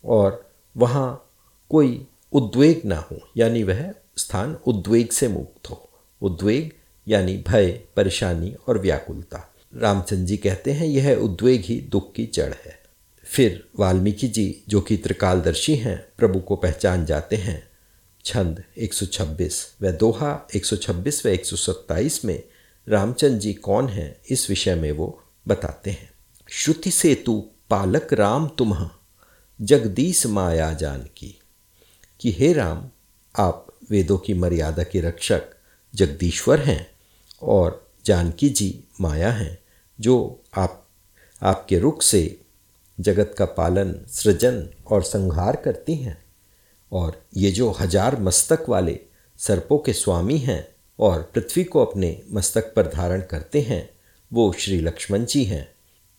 और 0.03 0.49
वहाँ 0.77 1.31
कोई 1.69 2.07
उद्वेग 2.33 2.81
ना 2.85 2.97
हो, 2.97 3.17
यानी 3.37 3.63
वह 3.63 3.93
स्थान 4.17 4.57
उद्वेग 4.67 5.09
से 5.09 5.27
मुक्त 5.27 5.69
हो। 5.69 5.89
उद्वेग 6.21 6.71
यानी 7.07 7.43
भय, 7.47 7.81
परेशानी 7.95 8.55
और 8.67 8.79
व्याकुलता। 8.79 9.53
रामचंद्र 9.77 10.23
जी 10.23 10.37
कहते 10.37 10.71
हैं, 10.71 10.87
यह 10.87 11.15
उद्वेग 11.15 11.61
ही 11.61 11.81
दुख 11.81 12.13
की 12.13 12.25
जड़ 12.25 12.53
है। 12.65 12.83
फिर 13.23 13.67
वाल्मीकि 13.79 14.27
जी, 14.27 14.63
जो 14.67 14.81
कि 14.81 14.97
त्रिकालदर्शी 14.97 15.75
हैं, 15.75 16.05
प्रभु 16.17 16.39
को 16.39 16.55
पहचान 16.55 17.05
जाते 17.05 17.35
हैं। 17.35 17.67
छंद 18.25 18.63
126 18.77 19.75
व 19.81 19.91
दोहा 19.91 20.47
126 20.55 21.25
व 21.25 21.29
127 21.29 22.25
में 22.25 22.43
रामचंद्र 22.89 23.37
जी 23.37 23.53
कौन 23.53 23.87
हैं, 23.87 24.21
इस 24.29 24.49
विषय 24.49 24.75
में 24.75 24.91
वो 24.91 25.23
बताते 25.47 25.91
हैं। 25.91 26.11
श्रुति 26.49 26.91
से 26.91 27.15
तू 27.15 27.49
पालक 27.69 28.13
राम 28.13 28.47
तुम 28.47 28.89
जगदीश 29.61 30.25
माया 30.25 30.73
जान 30.73 30.99
की 30.99 31.39
कि 32.19 32.31
हे 32.31 32.53
राम, 32.53 32.89
आप 33.35 33.67
वेदों 33.89 34.17
की 34.17 34.33
मर्यादा 34.33 34.83
के 34.83 35.01
रक्षक 35.01 35.41
जगदीश्वर 35.95 36.59
हैं 36.59 36.94
और 37.41 37.91
जानकी 38.05 38.49
जी 38.49 38.83
माया 39.01 39.31
हैं, 39.31 39.59
जो 39.99 40.43
आप, 40.55 40.87
आपके 41.41 41.79
रुख 41.79 42.01
से 42.01 42.41
जगत 42.99 43.35
का 43.37 43.45
पालन, 43.45 43.95
सृजन 44.07 44.69
और 44.87 45.03
संहार 45.03 45.55
करती 45.55 45.95
हैं। 45.95 46.25
और 46.91 47.25
ये 47.37 47.51
जो 47.51 47.71
हज़ार 47.71 48.21
मस्तक 48.21 48.65
वाले 48.69 48.99
सर्पों 49.37 49.77
के 49.77 49.93
स्वामी 49.93 50.37
हैं 50.37 50.67
और 50.99 51.31
पृथ्वी 51.33 51.63
को 51.63 51.85
अपने 51.85 52.21
मस्तक 52.31 52.73
पर 52.75 52.87
धारण 52.87 53.21
करते 53.21 53.61
हैं, 53.61 53.89
वो 54.33 54.53
श्री 54.53 54.79
लक्ष्मण 54.81 55.25
जी 55.25 55.43
हैं। 55.43 55.75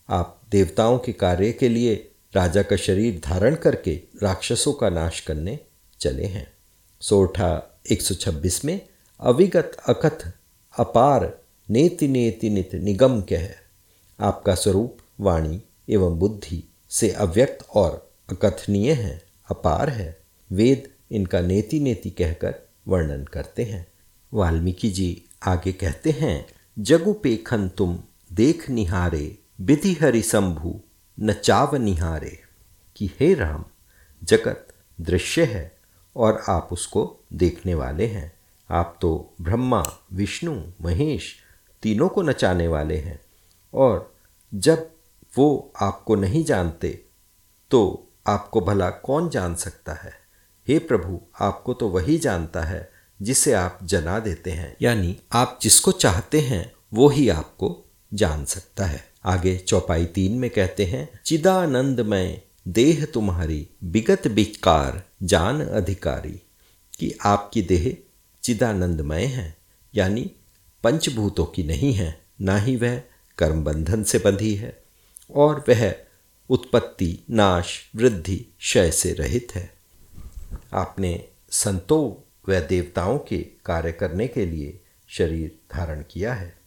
आप 0.08 0.42
देवताओं 0.50 0.98
के 0.98 1.12
कार्य 1.12 1.52
के 1.52 1.68
लिए 1.68 2.12
राजा 2.34 2.62
का 2.62 2.76
शरीर 2.76 3.20
धारण 3.24 3.54
करके 3.54 4.02
राक्षसों 4.22 4.72
का 4.72 4.90
नाश 4.90 5.20
करने 5.20 5.58
चले 6.00 6.24
हैं। 6.24 6.54
सोठा 7.00 7.80
126 7.90 8.64
में 8.64 8.88
अविगत 9.20 9.76
अकथ 9.88 10.32
अपार 10.78 11.40
नेति 11.70 12.08
नेति 12.08 12.50
नित 12.50 12.74
निगम 12.74 13.20
कह। 13.20 13.48
आपका 14.20 14.54
स्वरूप, 14.54 14.96
वाणी 15.20 15.62
एवं 15.88 16.18
बुद्धि 16.18 16.72
से 16.88 17.10
अव्यक्त 17.10 17.66
और 17.70 18.12
अकथनीय 18.30 18.92
है, 18.92 19.22
अपार 19.50 19.88
है। 19.90 20.20
वेद 20.52 20.88
इनका 21.10 21.40
नेति 21.40 21.80
नेति 21.80 22.10
कहकर 22.10 22.54
वर्णन 22.88 23.24
करते 23.24 23.64
हैं। 23.64 23.86
वाल्मीकि 24.34 24.90
जी 24.90 25.24
आगे 25.42 25.72
कहते 25.72 26.10
हैं, 26.10 26.46
जगु 26.78 27.12
पेखन 27.12 27.68
तुम, 27.68 27.98
देख 28.32 28.70
निहारे, 28.70 29.38
विधि 29.60 29.92
हरि 29.92 30.22
शंभु 30.22 30.80
नचाव 31.20 31.76
निहारे। 31.76 32.40
कि 32.96 33.10
हे 33.20 33.34
राम, 33.34 33.64
जगत 34.24 34.68
दृश्य 35.00 35.44
है 35.44 35.76
और 36.16 36.42
आप 36.48 36.68
उसको 36.72 37.16
देखने 37.32 37.74
वाले 37.74 38.06
हैं। 38.06 38.35
आप 38.70 38.98
तो 39.00 39.34
ब्रह्मा, 39.40 39.84
विष्णु, 40.12 40.62
महेश 40.82 41.36
तीनों 41.82 42.08
को 42.08 42.22
नचाने 42.22 42.68
वाले 42.68 42.96
हैं। 42.96 43.20
और 43.74 44.14
जब 44.54 44.90
वो 45.38 45.72
आपको 45.80 46.14
नहीं 46.14 46.44
जानते 46.44 47.04
तो 47.70 48.08
आपको 48.26 48.60
भला 48.60 48.90
कौन 48.90 49.28
जान 49.28 49.54
सकता 49.54 49.92
है? 49.92 50.12
हे 50.68 50.78
प्रभु, 50.78 51.20
आपको 51.40 51.74
तो 51.74 51.88
वही 51.88 52.18
जानता 52.18 52.60
है 52.60 52.92
जिसे 53.22 53.52
आप 53.52 53.78
जना 53.82 54.18
देते 54.18 54.50
हैं। 54.50 54.76
यानी 54.82 55.20
आप 55.32 55.58
जिसको 55.62 55.92
चाहते 55.92 56.40
हैं, 56.40 56.72
वो 56.94 57.08
ही 57.08 57.28
आपको 57.28 57.84
जान 58.14 58.44
सकता 58.44 58.84
है। 58.84 59.04
आगे 59.24 59.58
चौपाई 59.58 60.06
तीन 60.06 60.38
में 60.38 60.50
कहते 60.50 60.84
हैं 60.84 61.20
चिदानंद 61.24 61.72
चिदानंदमय, 61.72 62.42
देह 62.68 63.04
तुम्हारी 63.04 63.68
विगत 63.84 64.26
विकार 64.26 65.02
जान 65.22 65.66
अधिकारी, 65.66 66.42
कि 66.98 67.18
आपकी 67.24 67.62
देह 67.62 67.96
चिदानंदमय 68.46 69.24
है, 69.24 69.56
यानी 69.94 70.30
पंचभूतों 70.84 71.44
की 71.44 71.62
नहीं 71.62 71.92
है, 71.92 72.20
ना 72.40 72.58
ही 72.58 72.76
वह 72.76 73.02
कर्म 73.38 73.64
बंधन 73.64 74.02
से 74.02 74.18
बंधी 74.18 74.54
है, 74.54 74.82
और 75.30 75.64
वह 75.68 75.94
उत्पत्ति, 76.50 77.24
नाश, 77.30 77.90
वृद्धि, 77.96 78.36
क्षय 78.36 78.90
से 78.90 79.12
रहित 79.12 79.48
है। 79.54 79.74
आपने 80.72 81.28
संतों 81.50 82.30
व 82.48 82.60
देवताओं 82.60 83.18
के 83.18 83.38
कार्य 83.38 83.92
करने 83.92 84.28
के 84.28 84.46
लिए 84.46 84.80
शरीर 85.08 85.58
धारण 85.72 86.04
किया 86.10 86.34
है। 86.34 86.58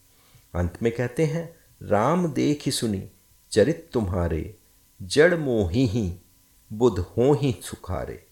अंत 0.54 0.78
में 0.82 0.92
कहते 0.92 1.24
हैं, 1.26 1.56
राम 1.82 2.32
देख 2.32 2.62
ही 2.66 2.72
सुनी, 2.72 3.08
चरित 3.50 3.90
तुम्हारे, 3.92 4.54
जड़ 5.02 5.34
मोही 5.34 5.86
ही, 5.86 6.14
बुध 6.72 6.98
हो 6.98 7.34
ही 7.34 7.56
सुखारे, 7.62 8.26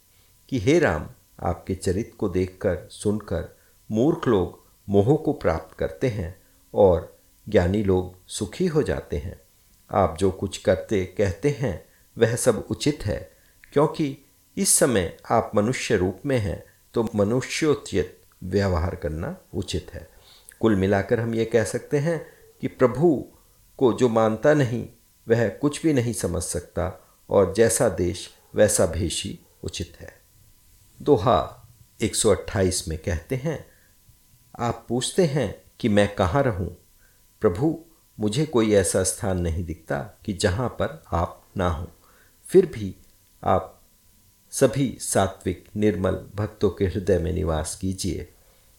कि 0.48 0.58
हे 0.58 0.78
राम 0.78 1.06
आपके 1.40 1.74
चरित्र 1.74 2.16
को 2.16 2.28
देखकर, 2.28 2.88
सुनकर 2.90 3.56
मूर्ख 3.90 4.28
लोग 4.28 4.66
मोह 4.88 5.16
को 5.16 5.32
प्राप्त 5.32 5.78
करते 5.78 6.08
हैं 6.08 6.34
और 6.74 7.16
ज्ञानी 7.48 7.82
लोग 7.82 8.14
सुखी 8.28 8.66
हो 8.66 8.82
जाते 8.82 9.16
हैं। 9.16 9.40
आप 9.90 10.16
जो 10.18 10.30
कुछ 10.30 10.58
करते 10.58 11.04
कहते 11.18 11.56
हैं, 11.58 11.84
वह 12.16 12.36
सब 12.36 12.66
उचित 12.70 13.04
है, 13.06 13.30
क्योंकि 13.72 14.16
इस 14.56 14.68
समय 14.68 15.16
आप 15.30 15.52
मनुष्य 15.54 15.96
रूप 15.96 16.20
में 16.26 16.38
हैं 16.38 16.62
तो 16.94 17.08
मनुष्योचित 17.14 18.18
व्यवहार 18.44 18.94
करना 18.94 19.36
उचित 19.54 19.90
है। 19.92 20.08
कुल 20.60 20.76
मिलाकर 20.76 21.20
हम 21.20 21.34
ये 21.34 21.44
कह 21.44 21.64
सकते 21.64 21.98
हैं 21.98 22.20
कि 22.60 22.68
प्रभु 22.68 23.26
को 23.78 23.92
जो 23.92 24.08
मानता 24.08 24.54
नहीं, 24.54 24.86
वह 25.26 25.48
कुछ 25.48 25.82
भी 25.82 25.92
नहीं 25.92 26.12
समझ 26.12 26.42
सकता 26.42 27.08
और 27.30 27.52
जैसा 27.54 27.88
देश, 27.88 28.28
वैसा 28.54 28.86
भेषी 28.86 29.38
उचित 29.62 29.96
है। 30.00 30.17
दोहा 31.02 31.68
128 32.00 32.88
में 32.88 32.98
कहते 32.98 33.36
हैं, 33.36 33.66
आप 34.58 34.86
पूछते 34.88 35.24
हैं 35.24 35.62
कि 35.80 35.88
मैं 35.88 36.14
कहाँ 36.14 36.42
रहूँ? 36.42 36.76
प्रभु, 37.40 37.84
मुझे 38.20 38.46
कोई 38.46 38.72
ऐसा 38.72 39.02
स्थान 39.02 39.40
नहीं 39.40 39.64
दिखता 39.64 39.98
कि 40.24 40.32
जहाँ 40.32 40.68
पर 40.68 41.04
आप 41.12 41.44
ना 41.56 41.68
हो। 41.68 41.88
फिर 42.44 42.66
भी 42.66 42.96
आप 43.44 43.82
सभी 44.50 44.98
सात्विक, 45.00 45.64
निर्मल 45.76 46.26
भक्तों 46.34 46.70
के 46.70 46.84
हृदय 46.84 47.18
में 47.18 47.32
निवास 47.32 47.76
कीजिए। 47.76 48.32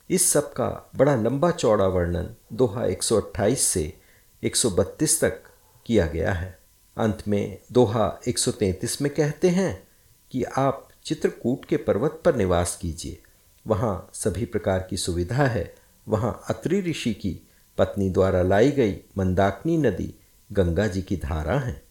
इस 0.10 0.32
सब 0.32 0.54
का 0.54 0.90
बड़ा 0.96 1.16
लंबा 1.16 1.52
चौड़ा 1.52 1.88
वर्णन 1.88 2.36
दोहा 2.54 2.86
128 2.86 3.62
से 3.62 4.02
132 4.44 5.22
तक 5.22 5.44
किया 5.86 6.08
गया 6.08 6.34
है। 6.34 6.60
अंत 6.98 7.24
में 7.28 7.58
दोहा 7.72 8.20
133 8.28 9.02
में 9.02 9.14
कहते 9.14 9.50
हैं 9.50 9.88
कि 10.32 10.44
आप 10.44 10.89
चित्रकूट 11.04 11.66
के 11.66 11.78
पर्वत 11.78 12.22
पर 12.26 12.36
निवास 12.36 12.80
कीजिए। 12.82 13.22
वहाँ 13.68 14.10
सभी 14.14 14.46
प्रकार 14.46 14.88
की 14.90 14.98
सुविधा 14.98 15.46
है। 15.48 15.76
वहाँ 16.08 16.42
अत्रि 16.50 16.82
ऋषि 16.82 17.14
की 17.14 17.48
पत्नी 17.78 18.10
द्वारा 18.10 18.42
लाई 18.42 18.72
गई 18.72 18.98
मंदाकिनी 19.18 19.78
नदी 19.78 20.16
गंगा 20.52 20.88
जी 20.88 21.02
की 21.02 21.18
धारा 21.18 21.60
है। 21.60 21.84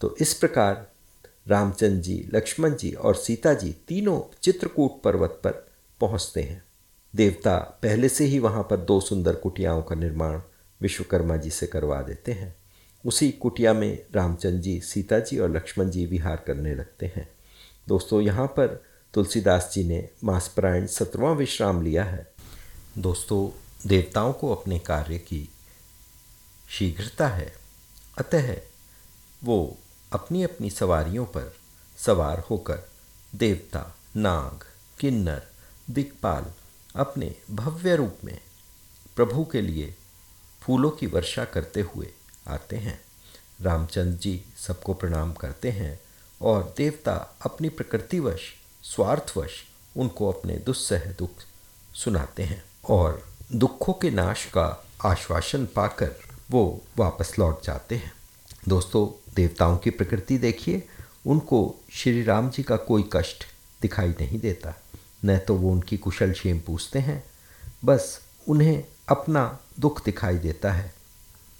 तो 0.00 0.16
इस 0.20 0.34
प्रकार 0.34 0.90
रामचंद्र 1.48 2.02
जी, 2.02 2.28
लक्ष्मण 2.34 2.74
जी 2.74 2.92
और 2.92 3.14
सीता 3.14 3.54
जी 3.54 3.76
तीनों 3.88 4.36
चित्रकूट 4.42 5.02
पर्वत 5.02 5.30
पर 5.30 5.50
पहुँचते 6.00 6.42
हैं। 6.42 6.64
देवता 7.16 7.58
पहले 7.58 8.08
से 8.08 8.24
ही 8.24 8.38
वहाँ 8.38 8.62
पर 8.62 8.76
दो 8.76 9.00
सुंदर 9.00 9.34
कुटियाओं 9.34 9.82
का 9.82 9.94
निर्माण 9.94 10.40
विश्वकर्मा 10.80 11.36
जी 11.36 11.50
से 11.50 11.66
करवा 11.66 12.02
देते 12.02 12.32
हैं। 12.32 12.56
उसी 13.06 13.30
कुटिया 13.30 13.74
में 13.74 14.06
रामचंद्र 14.14 14.58
जी, 14.58 14.80
सीता 14.80 15.18
जी 15.18 15.38
और 15.38 15.50
लक्ष्मण 15.50 15.90
जी 15.90 16.06
विहार 16.06 16.44
करने 16.46 16.74
लगते 16.74 17.06
हैं। 17.06 17.33
दोस्तों, 17.88 18.20
यहाँ 18.20 18.46
पर 18.46 18.84
तुलसीदास 19.14 19.70
जी 19.74 19.84
ने 19.84 20.08
मासपरायण 20.24 20.86
सत्रवां 20.86 21.36
विश्राम 21.36 21.82
लिया 21.82 22.04
है। 22.04 22.34
दोस्तों, 22.98 23.60
देवताओं 23.88 24.32
को 24.32 24.54
अपने 24.54 24.78
कार्य 24.78 25.18
की 25.18 25.48
शीघ्रता 26.70 27.28
है। 27.28 27.52
अतः 28.18 28.56
वो 29.44 29.78
अपनी 30.12 30.42
अपनी 30.42 30.70
सवारियों 30.70 31.26
पर 31.26 31.54
सवार 31.98 32.38
होकर 32.38 32.80
देवता, 33.34 33.96
नाग, 34.16 34.64
किन्नर 35.00 35.42
दिक्पाल 35.90 36.46
अपने 36.96 37.34
भव्य 37.50 37.96
रूप 37.96 38.18
में 38.24 38.40
प्रभु 39.16 39.44
के 39.44 39.60
लिए 39.60 39.96
फूलों 40.60 40.90
की 40.90 41.06
वर्षा 41.06 41.44
करते 41.44 41.80
हुए 41.80 42.12
आते 42.46 42.76
हैं। 42.76 43.00
रामचंद्र 43.60 44.18
जी 44.18 44.44
सबको 44.56 44.94
प्रणाम 44.94 45.32
करते 45.32 45.70
हैं। 45.70 46.00
और 46.40 46.74
देवता 46.76 47.36
अपनी 47.42 47.68
प्रकृतिवश, 47.68 48.40
स्वार्थवश 48.82 49.50
उनको 49.96 50.32
अपने 50.32 50.56
दुस्सह 50.56 50.98
दुख 50.98 51.30
सुनाते 51.94 52.42
हैं 52.42 52.64
और 52.88 53.26
दुखों 53.52 53.92
के 53.92 54.10
नाश 54.10 54.44
का 54.44 54.84
आश्वासन 55.04 55.66
पाकर 55.66 56.16
वो 56.50 56.82
वापस 56.98 57.38
लौट 57.38 57.64
जाते 57.64 57.94
हैं। 57.94 58.12
दोस्तों, 58.68 59.32
देवताओं 59.34 59.76
की 59.76 59.90
प्रकृति 59.90 60.38
देखिए, 60.38 60.88
उनको 61.26 61.74
श्री 61.92 62.22
राम 62.22 62.50
जी 62.50 62.62
का 62.62 62.76
कोई 62.76 63.04
कष्ट 63.12 63.44
दिखाई 63.82 64.08
नहीं 64.08 64.40
देता। 64.40 64.74
न 65.24 65.38
तो 65.38 65.54
वो 65.54 65.72
उनकी 65.72 65.96
कुशल 65.96 66.32
क्षेम 66.32 66.60
पूछते 66.60 66.98
हैं, 66.98 67.24
बस 67.84 68.20
उन्हें 68.48 68.84
अपना 69.08 69.58
दुख 69.80 70.04
दिखाई 70.04 70.38
देता 70.38 70.72
है। 70.72 70.94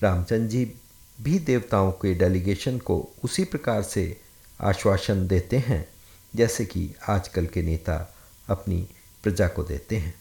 रामचंद्र 0.02 0.47
जी 0.47 0.75
भी 1.21 1.38
देवताओं 1.38 1.93
के 1.93 2.14
डेलीगेशन 2.14 2.78
को 2.78 3.09
उसी 3.25 3.45
प्रकार 3.45 3.83
से 3.83 4.21
आश्वासन 4.61 5.28
देते 5.28 5.58
हैं, 5.58 5.88
जैसे 6.37 6.64
कि 6.64 6.94
आजकल 7.08 7.46
के 7.46 7.62
नेता 7.62 8.14
अपनी 8.49 8.88
प्रजा 9.23 9.49
को 9.49 9.62
देते 9.62 9.96
हैं। 9.96 10.14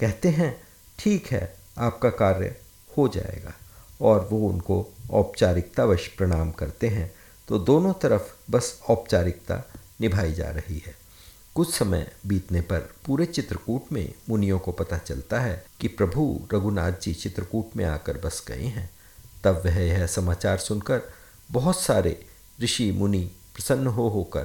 कहते 0.00 0.28
हैं, 0.28 0.62
ठीक 0.98 1.26
है, 1.26 1.56
आपका 1.78 2.10
कार्य 2.10 2.60
हो 2.96 3.08
जाएगा। 3.08 3.54
और 4.00 4.28
वो 4.32 4.48
उनको 4.48 4.94
औपचारिकतावश 5.10 6.06
प्रणाम 6.06 6.50
करते 6.50 6.88
हैं। 6.88 7.14
तो 7.48 7.58
दोनों 7.58 7.92
तरफ़ 7.92 8.50
बस 8.50 8.80
औपचारिकता 8.88 9.70
निभाई 10.00 10.32
जा 10.32 10.50
रही 10.50 10.82
है। 10.86 10.96
कुछ 11.54 11.74
समय 11.74 12.12
बीतने 12.26 12.60
पर 12.60 12.78
पूरे 12.78 13.26
चित्रकूट 13.26 13.92
में 13.92 14.14
मुनियों 14.28 14.58
को 14.58 14.72
पता 14.72 14.98
चलता 14.98 15.40
है 15.40 15.66
कि 15.80 15.88
प्रभु 15.88 16.48
रघुनाथ 16.54 16.92
जी 17.02 17.14
चित्रकूट 17.14 17.76
में 17.76 17.84
आकर 17.84 18.18
बस 18.18 18.44
गए 18.48 18.64
हैं। 18.64 18.90
तब 19.44 19.62
वह 19.64 19.80
यह 19.80 20.06
समाचार 20.06 20.58
सुनकर 20.58 21.02
बहुत 21.50 21.80
सारे 21.80 22.26
ऋषि 22.62 22.92
मुनि 22.92 23.30
प्रसन्न 23.54 23.86
हो 23.86 24.08
होकर 24.08 24.42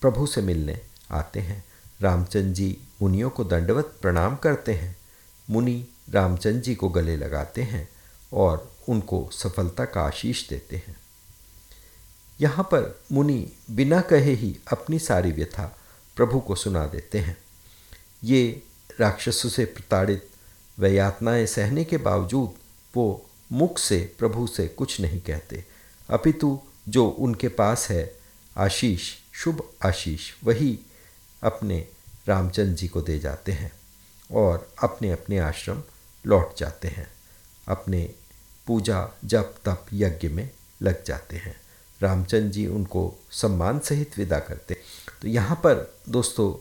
प्रभु 0.00 0.26
से 0.26 0.42
मिलने 0.42 0.80
आते 1.10 1.40
हैं। 1.40 1.64
रामचंद्र 2.00 2.52
जी 2.52 2.78
मुनियों 3.02 3.30
को 3.30 3.44
दंडवत 3.44 3.98
प्रणाम 4.02 4.36
करते 4.36 4.74
हैं। 4.74 4.96
मुनि 5.50 5.86
रामचंद्र 6.10 6.60
जी 6.60 6.74
को 6.74 6.88
गले 6.88 7.16
लगाते 7.16 7.62
हैं 7.62 7.88
और 8.32 8.72
उनको 8.88 9.30
सफलता 9.32 9.84
का 9.84 10.02
आशीष 10.02 10.48
देते 10.48 10.76
हैं। 10.76 10.96
यहाँ 12.40 12.64
पर 12.64 13.00
मुनि 13.12 13.52
बिना 13.70 14.00
कहे 14.00 14.34
ही 14.34 14.56
अपनी 14.72 14.98
सारी 14.98 15.32
व्यथा 15.32 15.78
प्रभु 16.16 16.40
को 16.40 16.54
सुना 16.54 16.86
देते 16.86 17.18
हैं। 17.18 17.36
ये 18.24 18.62
राक्षसों 19.00 19.48
से 19.48 19.64
प्रताड़ित 19.64 20.30
व 20.78 20.86
यातनाएँ 20.86 21.46
सहने 21.46 21.84
के 21.84 21.96
बावजूद 21.96 22.54
वो 22.96 23.30
मुख 23.52 23.78
से 23.78 24.14
प्रभु 24.18 24.46
से 24.46 24.68
कुछ 24.68 25.00
नहीं 25.00 25.20
कहते। 25.20 25.64
अपितु 26.10 26.60
जो 26.88 27.08
उनके 27.08 27.48
पास 27.48 27.88
है, 27.90 28.16
आशीष, 28.56 29.12
शुभ 29.32 29.62
आशीष, 29.84 30.30
वही 30.44 30.78
अपने 31.42 31.86
रामचंद्र 32.26 32.74
जी 32.74 32.88
को 32.88 33.02
दे 33.02 33.18
जाते 33.18 33.52
हैं 33.52 33.72
और 34.30 34.72
अपने 34.82 35.10
अपने 35.12 35.38
आश्रम 35.38 35.82
लौट 36.26 36.56
जाते 36.58 36.88
हैं। 36.88 37.10
अपने 37.68 38.14
पूजा, 38.66 39.08
जप, 39.24 39.54
तप, 39.64 39.86
यज्ञ 39.92 40.28
में 40.28 40.50
लग 40.82 41.04
जाते 41.04 41.36
हैं। 41.36 41.60
रामचंद्र 42.00 42.48
जी 42.48 42.66
उनको 42.66 43.14
सम्मान 43.30 43.78
सहित 43.78 44.18
विदा 44.18 44.38
करते 44.38 44.76
तो 45.22 45.28
यहाँ 45.28 45.56
पर 45.56 45.94
दोस्तों, 46.08 46.54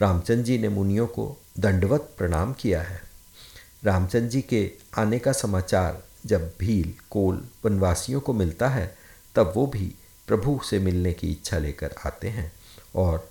रामचंद्र 0.00 0.42
जी 0.42 0.58
ने 0.58 0.68
मुनियों 0.68 1.06
को 1.06 1.36
दंडवत 1.58 2.14
प्रणाम 2.18 2.52
किया 2.52 2.82
है। 2.82 3.00
रामचंद्र 3.84 4.28
जी 4.28 4.42
के 4.42 4.70
आने 4.98 5.18
का 5.18 5.32
समाचार 5.32 6.02
जब 6.26 6.52
भील, 6.60 6.94
कोल 7.10 7.48
वनवासियों 7.64 8.20
को 8.20 8.32
मिलता 8.32 8.68
है 8.68 9.05
तब 9.36 9.52
वो 9.56 9.66
भी 9.66 9.94
प्रभु 10.26 10.60
से 10.70 10.78
मिलने 10.78 11.12
की 11.12 11.30
इच्छा 11.30 11.58
लेकर 11.58 11.94
आते 12.06 12.28
हैं 12.28 12.52
और 12.94 13.28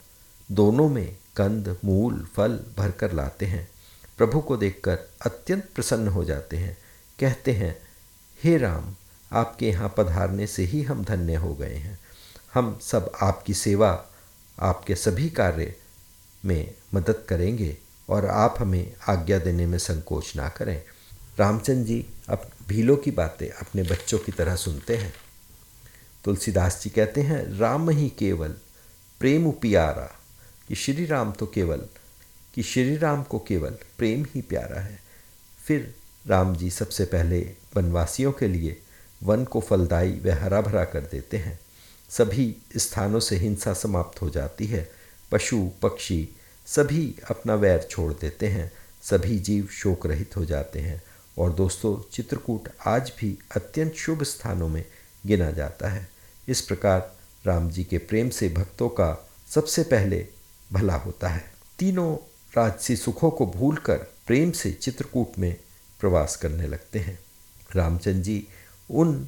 दोनों 0.52 0.90
में 0.90 1.18
कंद, 1.38 1.78
मूल, 1.86 2.28
फल 2.36 2.60
भरकर 2.78 3.12
लाते 3.12 3.46
हैं। 3.46 3.68
प्रभु 4.18 4.40
को 4.40 4.58
देखकर 4.58 5.00
अत्यंत 5.22 5.70
प्रसन्न 5.76 6.08
हो 6.08 6.26
जाते 6.26 6.58
हैं। 6.58 6.78
कहते 7.20 7.52
हैं, 7.52 7.82
हे 8.44 8.58
राम, 8.58 8.96
आपके 9.32 9.68
यहाँ 9.68 9.94
पधारने 9.98 10.48
से 10.48 10.64
ही 10.64 10.84
हम 10.84 11.04
धन्य 11.04 11.36
हो 11.36 11.56
गए 11.56 11.76
हैं। 11.76 12.00
हम 12.54 12.80
सब 12.82 13.12
आपकी 13.22 13.54
सेवा, 13.54 14.06
आपके 14.60 14.96
सभी 14.96 15.30
कार्य 15.30 15.76
में 16.46 16.74
मदद 16.94 17.26
करेंगे 17.30 17.78
और 18.10 18.26
आप 18.26 18.56
हमें 18.60 18.94
आज्ञा 19.08 19.40
देने 19.40 19.66
में 19.66 19.78
संकोच 19.78 20.36
ना 20.36 20.50
करें। 20.50 20.84
रामचंद्र 21.40 21.88
जी 21.88 22.06
अब 22.30 22.52
भीलों 22.68 22.98
की 22.98 23.12
बातें 23.12 23.50
अपने 23.50 23.84
बच्चों 23.84 24.20
की 24.20 24.32
तरह 24.32 24.56
सुनते 24.56 24.98
हैं। 24.98 25.14
तुलसीदास 26.26 26.82
जी 26.84 26.90
कहते 26.90 27.22
हैं, 27.22 27.58
राम 27.58 27.90
ही 27.90 28.10
केवल 28.10 28.50
प्रेम 29.20 29.52
प्यारा 29.52 30.20
कि 30.68 30.76
श्री 30.76 31.06
राम 31.06 31.32
तो 31.32 31.46
केवल, 31.46 31.82
कि 32.54 32.64
श्री 32.64 32.98
राम 32.98 33.24
को 33.24 33.40
केवल 33.40 33.70
प्रेम 33.98 34.26
ही 34.36 34.42
प्यारा 34.42 34.82
है। 34.82 35.00
फिर 35.68 35.96
राम 36.28 36.56
जी 36.56 36.70
सबसे 36.70 37.06
पहले 37.06 37.54
वनवासियों 37.78 38.32
के 38.32 38.48
लिए 38.48 38.82
वन 39.24 39.46
को 39.46 39.62
फलदायी 39.62 40.20
व 40.20 40.30
हरा 40.30 40.62
भरा 40.62 40.86
कर 40.86 41.00
देते 41.00 41.38
हैं। 41.38 41.60
सभी 42.10 42.56
स्थानों 42.78 43.20
से 43.20 43.36
हिंसा 43.36 43.74
समाप्त 43.74 44.22
हो 44.22 44.30
जाती 44.30 44.68
है। 44.68 44.92
पशु, 45.32 45.70
पक्षी 45.82 46.30
सभी 46.66 47.16
अपना 47.30 47.56
वैर 47.56 47.88
छोड़ 47.92 48.14
देते 48.14 48.48
हैं। 48.48 48.72
सभी 49.04 49.40
जीव 49.40 49.68
शोक 49.68 50.08
रहित 50.08 50.38
हो 50.38 50.46
जाते 50.46 50.80
हैं। 50.80 51.04
और 51.38 51.54
दोस्तों, 51.54 52.10
चित्रकूट 52.12 52.70
आज 52.86 53.12
भी 53.20 53.38
अत्यंत 53.56 53.94
शुभ 53.94 54.24
स्थानों 54.24 54.70
में 54.70 54.86
गिना 55.26 55.52
जाता 55.52 55.90
है। 55.90 56.15
इस 56.48 56.62
प्रकार 56.62 57.16
राम 57.46 57.70
जी 57.70 57.84
के 57.84 57.98
प्रेम 57.98 58.30
से 58.30 58.50
भक्तों 58.50 58.90
का 58.90 59.30
सबसे 59.50 59.84
पहले 59.84 60.28
भला 60.74 60.96
होता 60.96 61.28
है। 61.28 61.54
तीनों 61.80 62.18
राजसी 62.58 62.96
सुखों 62.96 63.32
को 63.32 63.46
भूलकर 63.46 63.98
प्रेम 63.98 64.52
से 64.52 64.72
चित्रकूट 64.72 65.40
में 65.40 65.58
प्रवास 66.00 66.36
करने 66.36 66.68
लगते 66.68 67.00
हैं। 67.00 67.20
रामचंद्र 67.76 68.22
जी 68.22 68.48
उन 68.90 69.28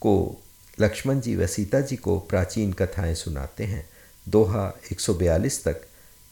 को, 0.00 0.42
लक्ष्मण 0.80 1.20
जी 1.20 1.36
व 1.36 1.46
सीता 1.46 1.80
जी 1.80 1.96
को 1.96 2.18
प्राचीन 2.18 2.72
कथाएँ 2.72 3.14
सुनाते 3.14 3.64
हैं। 3.64 3.90
दोहा 4.28 4.78
142 4.92 5.64
तक 5.64 5.80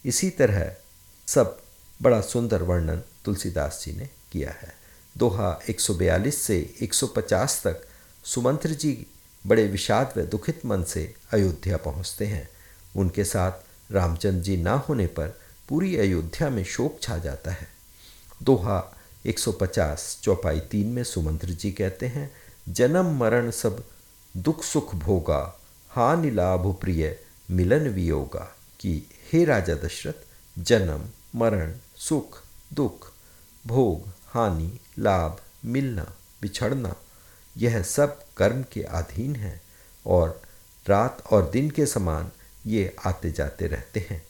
इसी 0.05 0.31
तरह 0.31 0.77
सब 1.27 1.63
बड़ा 2.03 2.21
सुंदर 2.21 2.63
वर्णन 2.63 3.03
तुलसीदास 3.25 3.83
जी 3.87 3.93
ने 3.93 4.09
किया 4.33 4.51
है। 4.51 4.75
दोहा 5.19 5.61
142 5.71 6.43
से 6.43 6.75
150 6.81 7.63
तक 7.65 7.87
सुमंत्र 8.25 8.71
जी 8.71 9.07
बड़े 9.47 9.67
विषाद 9.67 10.15
व 10.17 10.23
दुखित 10.23 10.67
मन 10.67 10.83
से 10.83 11.15
अयोध्या 11.33 11.77
पहुँचते 11.77 12.27
हैं। 12.27 12.49
उनके 12.97 13.25
साथ 13.25 13.53
रामचंद्र 13.93 14.43
जी 14.43 14.57
ना 14.57 14.73
होने 14.73 15.07
पर 15.07 15.41
पूरी 15.69 15.97
अयोध्या 15.97 16.51
में 16.51 16.65
शोक 16.65 16.99
छा 17.03 17.19
जाता 17.19 17.51
है। 17.51 17.69
दोहा 18.43 18.97
150 19.27 20.21
चौपाई 20.23 20.61
तीन 20.61 20.89
में 20.89 21.05
सुमंत्र 21.05 21.49
जी 21.49 21.73
कहते 21.73 22.07
हैं, 22.07 22.33
जन्म, 22.69 23.19
मरण 23.19 23.51
सब 23.51 23.85
दुख 24.37 24.65
सुख 24.65 24.95
भोगा, 24.95 25.61
हानि 25.89 26.31
लाभ 26.31 26.79
प्रिय 26.81 27.19
मिलन 27.51 27.89
वियोगा, 27.89 28.57
कि 28.81 29.03
हे 29.33 29.45
राजा 29.45 29.75
दशरथ, 29.75 30.27
जन्म, 30.59 31.05
मरण, 31.39 31.75
सुख, 31.97 32.43
दुख, 32.73 33.13
भोग, 33.67 34.09
हानि, 34.27 34.79
लाभ, 34.99 35.41
मिलना, 35.65 36.13
बिछड़ना 36.43 36.97
यह 37.57 37.83
सब 37.83 38.25
कर्म 38.37 38.65
के 38.73 38.83
अधीन 38.83 39.37
है 39.37 39.63
और 40.07 40.43
रात 40.89 41.25
और 41.31 41.51
दिन 41.51 41.71
के 41.71 41.87
समान 41.87 42.31
ये 42.67 42.97
आते 43.07 43.31
जाते 43.31 43.67
रहते 43.67 44.07
हैं। 44.11 44.27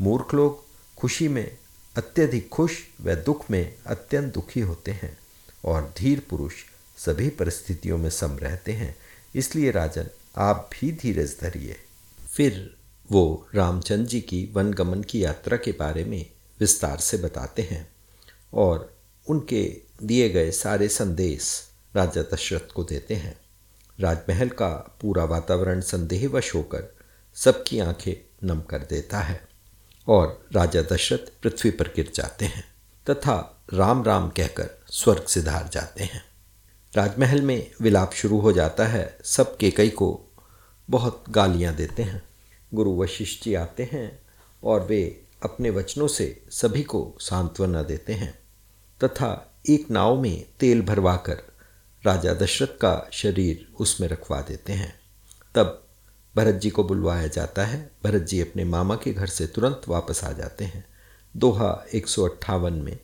मूर्ख 0.00 0.34
लोग 0.34 0.64
खुशी 0.96 1.28
में 1.28 1.58
अत्यधिक 1.96 2.48
खुश 2.48 2.78
व 3.00 3.14
दुख 3.14 3.50
में 3.50 3.74
अत्यंत 3.86 4.34
दुखी 4.34 4.60
होते 4.60 4.90
हैं 4.90 5.18
और 5.64 5.94
धीर 5.98 6.26
पुरुष 6.30 6.52
सभी 6.98 7.28
परिस्थितियों 7.28 7.98
में 7.98 8.10
सम 8.10 8.36
रहते 8.36 8.72
हैं। 8.72 8.96
इसलिए 9.34 9.70
राजन, 9.70 10.08
आप 10.36 10.70
भी 10.72 10.92
धीरज 10.92 11.36
धरिए। 11.40 11.76
फिर 12.34 12.76
वो 13.12 13.48
रामचंद्र 13.54 14.04
जी 14.04 14.20
की 14.20 14.50
वनगमन 14.52 15.02
की 15.02 15.24
यात्रा 15.24 15.56
के 15.56 15.72
बारे 15.72 16.04
में 16.04 16.30
विस्तार 16.60 16.98
से 17.00 17.16
बताते 17.16 17.62
हैं 17.62 17.88
और 18.54 18.96
उनके 19.28 19.80
दिए 20.02 20.28
गए 20.28 20.50
सारे 20.50 20.88
संदेश 20.88 21.69
राजा 21.96 22.22
दशरथ 22.22 22.72
को 22.72 22.84
देते 22.84 23.14
हैं। 23.14 23.40
राजमहल 24.00 24.48
का 24.48 24.98
पूरा 25.00 25.24
वातावरण 25.24 25.80
संदेहवश 25.80 26.54
होकर 26.54 26.96
सबकी 27.34 27.78
आँखें 27.78 28.46
नम 28.46 28.60
कर 28.60 28.78
देता 28.78 29.20
है 29.20 29.48
और 30.08 30.48
राजा 30.52 30.82
दशरथ 30.82 31.42
पृथ्वी 31.42 31.70
पर 31.70 31.88
गिर 31.88 32.10
जाते 32.14 32.44
हैं 32.44 32.64
तथा 33.10 33.64
राम 33.72 34.04
राम 34.04 34.28
कहकर 34.30 34.82
स्वर्ग 34.86 35.24
से 35.24 35.42
धार 35.42 35.68
जाते 35.72 36.04
हैं। 36.04 36.24
राजमहल 36.94 37.42
में 37.42 37.70
विलाप 37.80 38.12
शुरू 38.12 38.38
हो 38.38 38.52
जाता 38.52 38.86
है, 38.86 39.18
सब 39.24 39.56
केकई 39.56 39.88
को 39.88 40.26
बहुत 40.90 41.24
गालियाँ 41.30 41.74
देते 41.74 42.02
हैं। 42.02 42.22
गुरु 42.74 43.02
वशिष्ठ 43.02 43.44
जी 43.44 43.54
आते 43.54 43.88
हैं 43.92 44.22
और 44.64 44.80
वे 44.80 45.24
अपने 45.42 45.70
वचनों 45.70 46.08
से 46.08 46.42
सभी 46.50 46.82
को 46.82 47.16
सांत्वना 47.20 47.82
देते 47.82 48.12
हैं 48.12 48.38
तथा 49.04 49.58
एक 49.68 49.90
नाव 49.90 50.20
में 50.20 50.46
तेल 50.60 50.82
भरवाकर 50.82 51.42
राजा 52.06 52.34
दशरथ 52.34 52.66
का 52.66 53.08
शरीर 53.12 53.66
उसमें 53.80 54.08
रखवा 54.08 54.40
देते 54.40 54.72
हैं। 54.72 54.94
तब 55.54 55.86
भरत 56.36 56.54
जी 56.54 56.70
को 56.70 56.84
बुलवाया 56.84 57.26
जाता 57.26 57.64
है। 57.64 57.90
भरत 58.04 58.22
जी 58.22 58.40
अपने 58.40 58.64
मामा 58.64 58.96
के 58.96 59.12
घर 59.12 59.26
से 59.26 59.46
तुरंत 59.46 59.82
वापस 59.88 60.24
आ 60.24 60.32
जाते 60.32 60.64
हैं। 60.64 60.84
दोहा 61.36 61.84
एक 61.94 62.08
सौ 62.08 62.28
अट्ठावन 62.28 62.72
में 62.72 62.98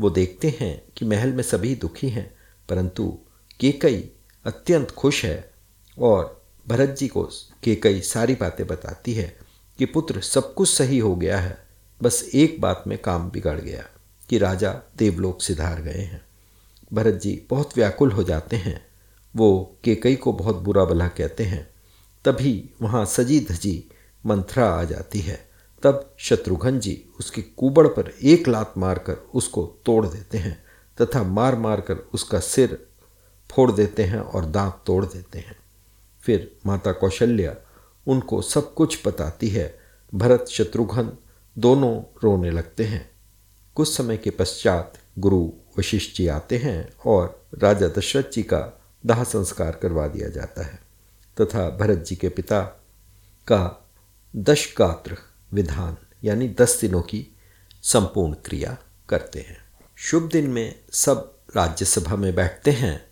वो 0.00 0.10
देखते 0.10 0.56
हैं 0.60 0.82
कि 0.96 1.04
महल 1.04 1.32
में 1.32 1.42
सभी 1.42 1.74
दुखी 1.74 2.08
हैं, 2.08 2.34
परंतु 2.68 3.18
केकई 3.60 4.10
अत्यंत 4.44 4.90
खुश 4.90 5.24
है 5.24 5.52
और 5.98 6.42
भरत 6.68 6.90
जी 6.90 7.08
को 7.08 7.22
केकई 7.64 8.00
सारी 8.00 8.34
बातें 8.34 8.66
बताती 8.66 9.14
है 9.14 9.36
कि 9.78 9.86
पुत्र 9.86 10.20
सब 10.20 10.54
कुछ 10.54 10.68
सही 10.68 10.98
हो 10.98 11.16
गया 11.16 11.40
है, 11.40 11.58
बस 12.02 12.30
एक 12.34 12.60
बात 12.60 12.84
में 12.86 12.98
काम 12.98 13.30
बिगड़ 13.30 13.60
गया 13.60 13.84
कि 14.28 14.38
राजा 14.38 14.72
देवलोक 14.96 15.42
सिधार 15.42 15.82
गए 15.82 16.02
हैं। 16.02 16.24
भरत 16.92 17.14
जी 17.14 17.46
बहुत 17.50 17.70
व्याकुल 17.76 18.12
हो 18.12 18.22
जाते 18.22 18.56
हैं। 18.56 18.86
वो 19.36 19.76
केकई 19.84 20.16
को 20.16 20.32
बहुत 20.32 20.56
बुरा 20.56 20.84
भला 20.84 21.08
कहते 21.08 21.44
हैं। 21.44 21.70
तभी 22.24 22.70
वहाँ 22.82 23.04
सजी 23.06 23.40
धजी 23.40 23.90
मंथरा 24.26 24.66
आ 24.66 24.84
जाती 24.84 25.20
है। 25.20 25.48
तब 25.82 26.14
शत्रुघ्न 26.18 26.80
जी 26.80 27.04
उसके 27.18 27.42
कुबड़ 27.42 27.88
पर 27.88 28.14
एक 28.22 28.48
लात 28.48 28.74
मारकर 28.78 29.14
उसको 29.34 29.76
तोड़ 29.84 30.06
देते 30.06 30.38
हैं 30.38 30.64
तथा 31.00 31.22
मार 31.22 31.56
मार 31.56 31.80
कर 31.80 31.94
उसका 31.94 32.40
सिर 32.40 32.86
फोड़ 33.50 33.72
देते 33.72 34.04
हैं 34.04 34.20
और 34.20 34.44
दांत 34.44 34.80
तोड़ 34.86 35.04
देते 35.04 35.38
हैं। 35.38 35.56
फिर 36.20 36.56
माता 36.66 36.92
कौशल्या 36.92 37.54
उनको 38.06 38.42
सब 38.42 38.74
कुछ 38.74 39.06
बताती 39.06 39.48
है। 39.48 39.78
भरत, 40.14 40.46
शत्रुघ्न 40.50 41.12
दोनों 41.58 42.02
रोने 42.24 42.50
लगते 42.50 42.84
हैं। 42.84 43.10
कुछ 43.74 43.96
समय 43.96 44.16
के 44.16 44.30
पश्चात 44.30 44.98
गुरु 45.18 45.52
वशिष्ठ 45.78 46.16
जी 46.16 46.26
आते 46.26 46.58
हैं 46.58 46.92
और 47.06 47.46
राजा 47.58 47.88
दशरथ 47.88 48.32
जी 48.32 48.42
का 48.42 48.82
दाह 49.06 49.24
संस्कार 49.24 49.70
करवा 49.70 50.08
दिया 50.08 50.28
जाता 50.28 50.64
है। 50.64 50.80
तथा 51.40 51.70
भरत 51.70 51.98
जी 51.98 52.16
के 52.16 52.28
पिता 52.28 52.60
का 53.48 53.90
दशगात्र 54.36 55.16
विधान, 55.52 55.96
यानी 56.24 56.48
दस 56.48 56.78
दिनों 56.80 57.02
की 57.02 57.26
संपूर्ण 57.82 58.32
क्रिया 58.32 58.78
करते 59.08 59.40
हैं। 59.40 59.58
शुभ 59.96 60.28
दिन 60.32 60.50
में 60.50 60.80
सब 60.92 61.38
राज्यसभा 61.56 62.16
में 62.16 62.34
बैठते 62.34 62.70
हैं 62.70 63.04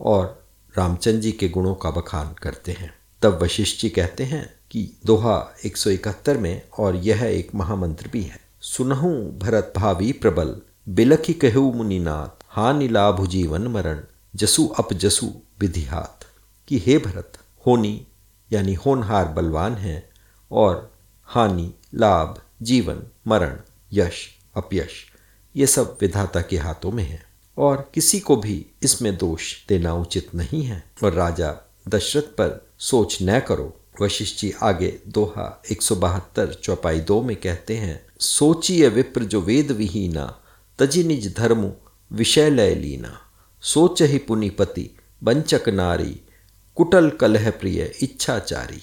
और 0.00 0.48
रामचंद्र 0.78 1.20
जी 1.20 1.32
के 1.32 1.48
गुणों 1.48 1.74
का 1.74 1.90
बखान 1.90 2.34
करते 2.42 2.72
हैं। 2.72 2.94
तब 3.22 3.42
वशिष्ठ 3.42 3.80
जी 3.80 3.90
कहते 3.90 4.24
हैं 4.24 4.60
कि 4.70 4.90
दोहा 5.06 5.54
171 5.64 6.38
में 6.38 6.68
और 6.78 6.96
यह 6.96 7.22
एक 7.24 7.54
महामंत्र 7.54 8.08
भी 8.08 8.22
है। 8.22 8.40
सुनहु 8.60 9.08
भरत 9.38 9.72
भावी 9.76 10.12
प्रबल 10.12 10.60
बिलखी 10.88 11.32
कहु 11.32 11.72
मुनिनाथ, 11.72 12.44
हानि 12.48 12.88
लाभ 12.88 13.26
जीवन 13.26 13.62
मरण, 13.62 14.00
जसु 14.36 14.66
अप 14.66 14.92
जसु 14.92 15.34
विधिहात 15.60 16.20
कि 16.68 16.78
हे 16.78 16.98
भरत, 16.98 17.32
होनी 17.66 18.06
यानी 18.52 18.74
होनहार 18.74 19.28
बलवान 19.28 19.74
है 19.74 20.10
और 20.52 20.92
हानि 21.24 21.74
लाभ 21.94 22.42
जीवन 22.62 23.02
मरण, 23.26 23.60
यश, 23.92 24.28
अपयश, 24.56 25.06
ये 25.56 25.66
सब 25.66 25.98
विधाता 26.00 26.40
के 26.42 26.56
हाथों 26.56 26.92
में 26.92 27.04
है। 27.04 27.22
और 27.58 27.90
किसी 27.94 28.20
को 28.20 28.36
भी 28.36 28.66
इसमें 28.82 29.18
दोष 29.18 29.66
देना 29.68 29.94
उचित 29.94 30.34
नहीं 30.34 30.62
है। 30.62 30.90
और 31.04 31.12
राजा 31.12 31.54
दशरथ 31.88 32.22
पर 32.22 32.66
सोच 32.78 33.18
न 33.22 33.40
करो। 33.40 33.80
वशिष्ठ 34.02 34.40
जी 34.40 34.54
आगे 34.62 34.98
दोहा 35.08 35.62
एक 35.70 35.82
सौ 35.82 35.94
बहत्तर 35.94 36.54
चौपाई 36.54 37.00
दो 37.00 37.22
में 37.22 37.36
कहते 37.36 37.76
हैं, 37.76 38.06
सोचिए 38.20 38.88
विप्र 38.88 39.24
जो 39.24 39.40
वेद 39.40 39.70
विहीना 39.70 40.40
तजी 40.78 41.04
निज 41.04 41.36
धर्म, 41.36 41.72
विषय 42.12 42.50
लय 42.50 42.74
लीना। 42.74 43.18
सोच 43.60 44.02
ही 44.02 44.18
पुनिपति 44.18 44.90
बंचक 45.22 45.68
नारी, 45.68 46.20
कुटल 46.74 47.10
कलह 47.10 47.50
प्रिय 47.50 47.94
इच्छाचारी 48.02 48.82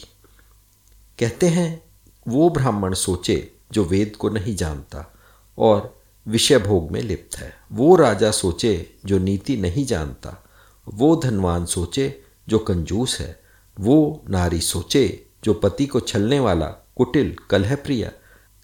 कहते 1.19 1.47
हैं, 1.47 1.83
वो 2.27 2.49
ब्राह्मण 2.49 2.93
सोचे 2.93 3.51
जो 3.71 3.85
वेद 3.85 4.15
को 4.15 4.29
नहीं 4.29 4.55
जानता 4.55 5.13
और 5.57 6.01
विषय 6.27 6.57
भोग 6.57 6.91
में 6.91 7.01
लिप्त 7.01 7.37
है। 7.37 7.53
वो 7.71 7.95
राजा 7.95 8.31
सोचे 8.31 8.95
जो 9.05 9.17
नीति 9.17 9.57
नहीं 9.57 9.85
जानता। 9.85 10.43
वो 10.87 11.15
धनवान 11.15 11.65
सोचे 11.65 12.23
जो 12.47 12.59
कंजूस 12.59 13.19
है। 13.19 13.41
वो 13.79 14.23
नारी 14.29 14.61
सोचे 14.61 15.25
जो 15.43 15.53
पति 15.53 15.85
को 15.85 15.99
छलने 15.99 16.39
वाला 16.39 16.65
कुटिल 16.65 17.35
कलहप्रिय 17.49 18.11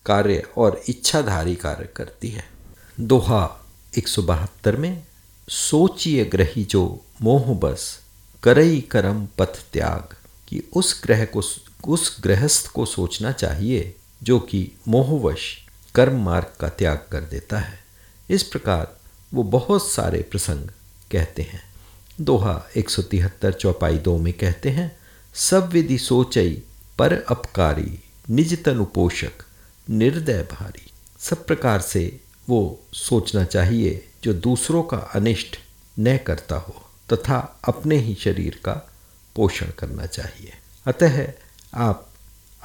कार्य 0.06 0.44
और 0.58 0.82
इच्छाधारी 0.90 1.56
कार्य 1.56 1.90
करती 1.96 2.30
है। 2.30 2.61
दोहा 3.02 3.66
एक 3.98 4.08
सौ 4.08 4.22
बहत्तर 4.22 4.76
में, 4.76 5.04
सोचिए 5.50 6.26
ग्रही 6.26 6.64
जो 6.64 7.06
मोह 7.22 7.42
बस, 7.42 8.00
करई 8.44 8.82
करम 8.82 9.26
पथ 9.26 9.72
त्याग, 9.74 10.16
कि 10.48 10.64
उस 10.74 11.02
ग्रह 11.04 11.26
को 11.26 11.42
उस 11.88 12.22
गृहस्थ 12.24 12.68
को 12.68 12.86
सोचना 12.86 13.32
चाहिए, 13.32 13.96
जो 14.24 14.40
कि 14.40 14.72
मोहवश 14.88 15.58
कर्म 15.96 16.24
मार्ग 16.24 16.54
का 16.60 16.70
त्याग 16.70 16.98
कर 17.12 17.22
देता 17.22 17.60
है। 17.60 17.80
इस 18.30 18.44
प्रकार 18.44 18.98
वो 19.34 19.44
बहुत 19.44 19.92
सारे 19.92 20.22
प्रसंग 20.22 20.70
कहते 21.12 21.42
हैं। 21.42 21.64
दोहा 22.22 22.68
एक 22.78 22.90
सौ 22.90 23.02
तिहत्तर 23.02 23.54
चौपाई 23.54 23.98
दो 23.98 24.18
में 24.18 24.34
कहते 24.34 24.70
हैं 24.70 25.00
सब 25.34 25.70
विधि 25.70 25.98
सोचई 25.98 26.64
पर 26.98 27.14
अपकारी 27.14 28.04
निज 28.30 28.64
तनु 28.64 28.86
पोषक 28.86 29.32
निर्दय 29.90 30.48
भारी। 30.52 30.92
सब 31.20 31.46
प्रकार 31.46 31.82
से 31.82 32.20
वो 32.52 32.80
सोचना 32.94 33.44
चाहिए 33.44 34.08
जो 34.24 34.34
दूसरों 34.34 34.84
का 34.84 34.98
अनिष्ट 34.98 35.58
न 36.00 36.18
करता 36.18 36.56
हो 36.56 36.86
तथा 37.14 37.60
अपने 37.68 37.98
ही 37.98 38.16
शरीर 38.16 38.62
का 38.66 38.90
पोषण 39.36 39.66
करना 39.66 40.06
चाहिए। 40.06 40.54
अतः 40.88 41.28
आप 41.74 42.10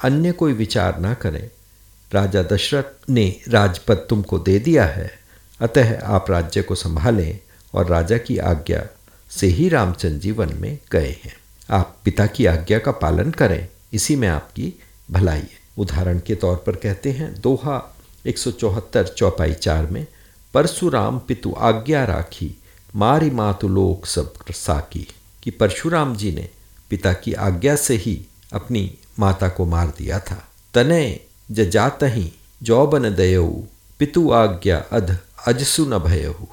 अन्य 0.03 0.31
कोई 0.31 0.53
विचार 0.53 0.99
ना 0.99 1.13
करें। 1.13 1.49
राजा 2.13 2.43
दशरथ 2.43 3.09
ने 3.09 3.41
राजपद 3.47 3.95
तुमको 3.95 4.39
दे 4.39 4.59
दिया 4.59 4.85
है। 4.85 5.19
अतः 5.61 6.05
आप 6.05 6.31
राज्य 6.31 6.61
को 6.61 6.75
संभालें 6.75 7.39
और 7.73 7.87
राजा 7.87 8.17
की 8.17 8.37
आज्ञा 8.37 8.87
से 9.29 9.47
ही 9.47 9.69
रामचंद्र 9.69 10.17
जी 10.17 10.31
वन 10.31 10.53
में 10.53 10.79
गए 10.91 11.21
हैं। 11.25 11.37
आप 11.69 11.97
पिता 12.03 12.27
की 12.27 12.45
आज्ञा 12.45 12.79
का 12.79 12.91
पालन 12.91 13.31
करें। 13.31 13.67
इसी 13.93 14.15
में 14.15 14.27
आपकी 14.27 14.73
भलाई 15.11 15.39
है। 15.39 15.67
उदाहरण 15.77 16.19
के 16.19 16.35
तौर 16.35 16.57
पर 16.57 16.75
कहते 16.75 17.11
हैं, 17.11 17.41
दोहा 17.41 17.93
एक 18.27 18.37
सौ 18.37 18.51
चौहत्तर 18.51 19.07
चौपाई 19.07 19.53
चार 19.53 19.85
में, 19.85 20.07
परशुराम 20.53 21.19
पितु 21.19 21.55
आज्ञा 21.57 22.03
राखी, 22.03 22.51
मारी 22.95 23.29
मातु 23.29 23.67
लोक 23.67 24.05
सब 24.05 24.33
साकी, 24.51 25.07
कि 25.43 25.51
परशुराम 25.51 26.15
जी 26.15 26.31
ने 26.31 26.49
पिता 26.89 27.13
की 27.13 27.33
आज्ञा 27.33 27.75
से 27.75 27.95
ही 27.95 28.25
अपनी 28.53 28.97
माता 29.19 29.49
को 29.49 29.65
मार 29.65 29.87
दिया 29.97 30.19
था। 30.19 30.47
तनय 30.73 31.19
जात 31.51 31.99
ही 32.03 32.31
जौबन 32.63 33.15
दयऊ, 33.15 33.63
पितु 33.99 34.31
आज्ञा 34.31 34.77
अध 34.91 35.17
अजसु 35.47 35.85
न 35.85 35.99
भयहु 35.99 36.45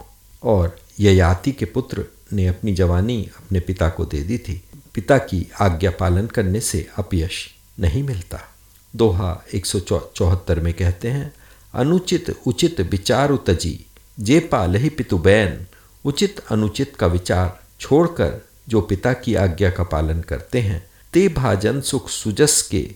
और 0.43 0.77
ययाति 1.01 1.53
के 1.53 1.65
पुत्र 1.65 2.05
ने 2.33 2.47
अपनी 2.47 2.75
जवानी 2.75 3.31
अपने 3.37 3.61
पिता 3.61 3.89
को 3.89 4.05
दे 4.05 4.23
दी 4.23 4.39
थी। 4.39 4.63
पिता 4.95 5.19
की 5.19 5.47
आज्ञा 5.61 5.91
पालन 5.91 6.27
करने 6.27 6.61
से 6.61 6.89
अपयश 6.99 7.55
नहीं 7.81 8.03
मिलता। 8.03 8.41
दोहा 8.97 9.45
एक 9.55 9.67
सौ 9.67 9.81
चौहत्तर 10.17 10.61
में 10.61 10.75
कहते 10.75 11.11
हैं 11.11 11.35
अनुचित 11.75 12.41
उचित 12.47 12.81
विचार 12.81 13.31
उतजी। 13.31 13.87
जे 14.21 14.41
पाल 14.41 14.75
ही 14.75 14.89
पितु 14.89 15.19
बैन, 15.19 15.67
उचित 16.05 16.41
अनुचित 16.51 16.97
का 16.97 17.07
विचार 17.07 17.61
छोड़कर 17.81 18.49
जो 18.69 18.81
पिता 18.81 19.13
की 19.13 19.35
आज्ञा 19.35 19.71
का 19.71 19.85
पालन 19.85 20.21
करते 20.21 20.61
हैं, 20.61 20.91
ते 21.13 21.29
भाजन 21.29 21.81
सुख 21.81 22.09
सुजस 22.09 22.63
के 22.63 22.91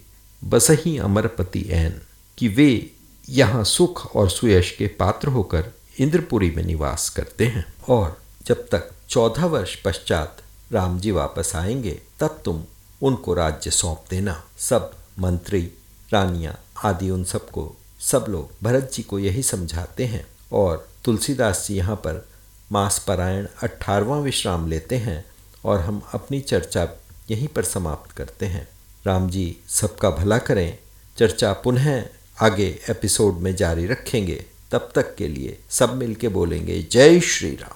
बसही 0.45 0.99
अमरपति 0.99 1.67
ऐन, 1.71 2.01
कि 2.39 2.49
वे 2.49 2.91
यहाँ 3.29 3.65
सुख 3.65 4.17
और 4.17 4.31
सुयश 4.31 4.71
के 4.71 4.87
पात्र 4.87 5.29
होकर 5.29 5.71
इंद्रपुरी 5.99 6.51
में 6.51 6.65
निवास 6.65 7.09
करते 7.09 7.47
हैं। 7.47 7.75
और 7.89 8.21
जब 8.47 8.69
तक 8.69 8.91
चौदह 9.09 9.47
वर्ष 9.47 9.77
पश्चात 9.77 10.37
राम 10.73 11.01
जी 11.01 11.11
वापस 11.11 11.53
आएँगे, 11.55 12.03
तब 12.21 12.43
तुम 12.45 12.65
उनको 13.03 13.35
राज्य 13.35 13.71
सौंप 13.71 14.05
देना। 14.11 14.45
सब 14.59 14.95
मंत्री, 15.19 15.71
रानियाँ 16.11 16.61
आदि 16.85 17.11
उन 17.11 17.25
सबको 17.25 17.78
सब 18.01 18.27
लोग 18.29 18.51
भरत 18.63 18.91
जी 18.95 19.03
को 19.03 19.19
यही 19.19 19.43
समझाते 19.43 20.05
हैं 20.05 20.27
और 20.53 20.89
तुलसीदास 21.05 21.67
जी 21.69 21.75
यहाँ 21.75 21.97
पर 21.97 22.29
मास 22.73 23.05
पारायण 23.09 23.49
विश्राम 24.23 24.69
लेते 24.69 24.97
हैं 24.97 25.25
और 25.65 25.81
हम 25.81 26.03
अपनी 26.15 26.41
चर्चा 26.41 26.89
यहीं 27.31 27.49
पर 27.49 27.65
समाप्त 27.65 28.11
करते 28.13 28.47
हैं। 28.47 28.69
राम 29.07 29.31
जी 29.31 29.57
सबका 29.69 30.11
भला 30.11 30.39
करें। 30.39 30.79
चर्चा 31.19 31.53
पुनः 31.53 32.05
आगे 32.41 32.81
एपिसोड 32.91 33.35
में 33.35 33.57
जारी 33.57 33.87
रखेंगे। 33.87 34.47
तब 34.71 34.93
तक 34.95 35.15
के 35.15 35.29
लिए 35.29 35.59
सब 35.71 35.95
मिलके 35.95 36.29
बोलेंगे 36.29 36.83
जय 36.83 37.21
श्री 37.21 37.51
राम। 37.51 37.75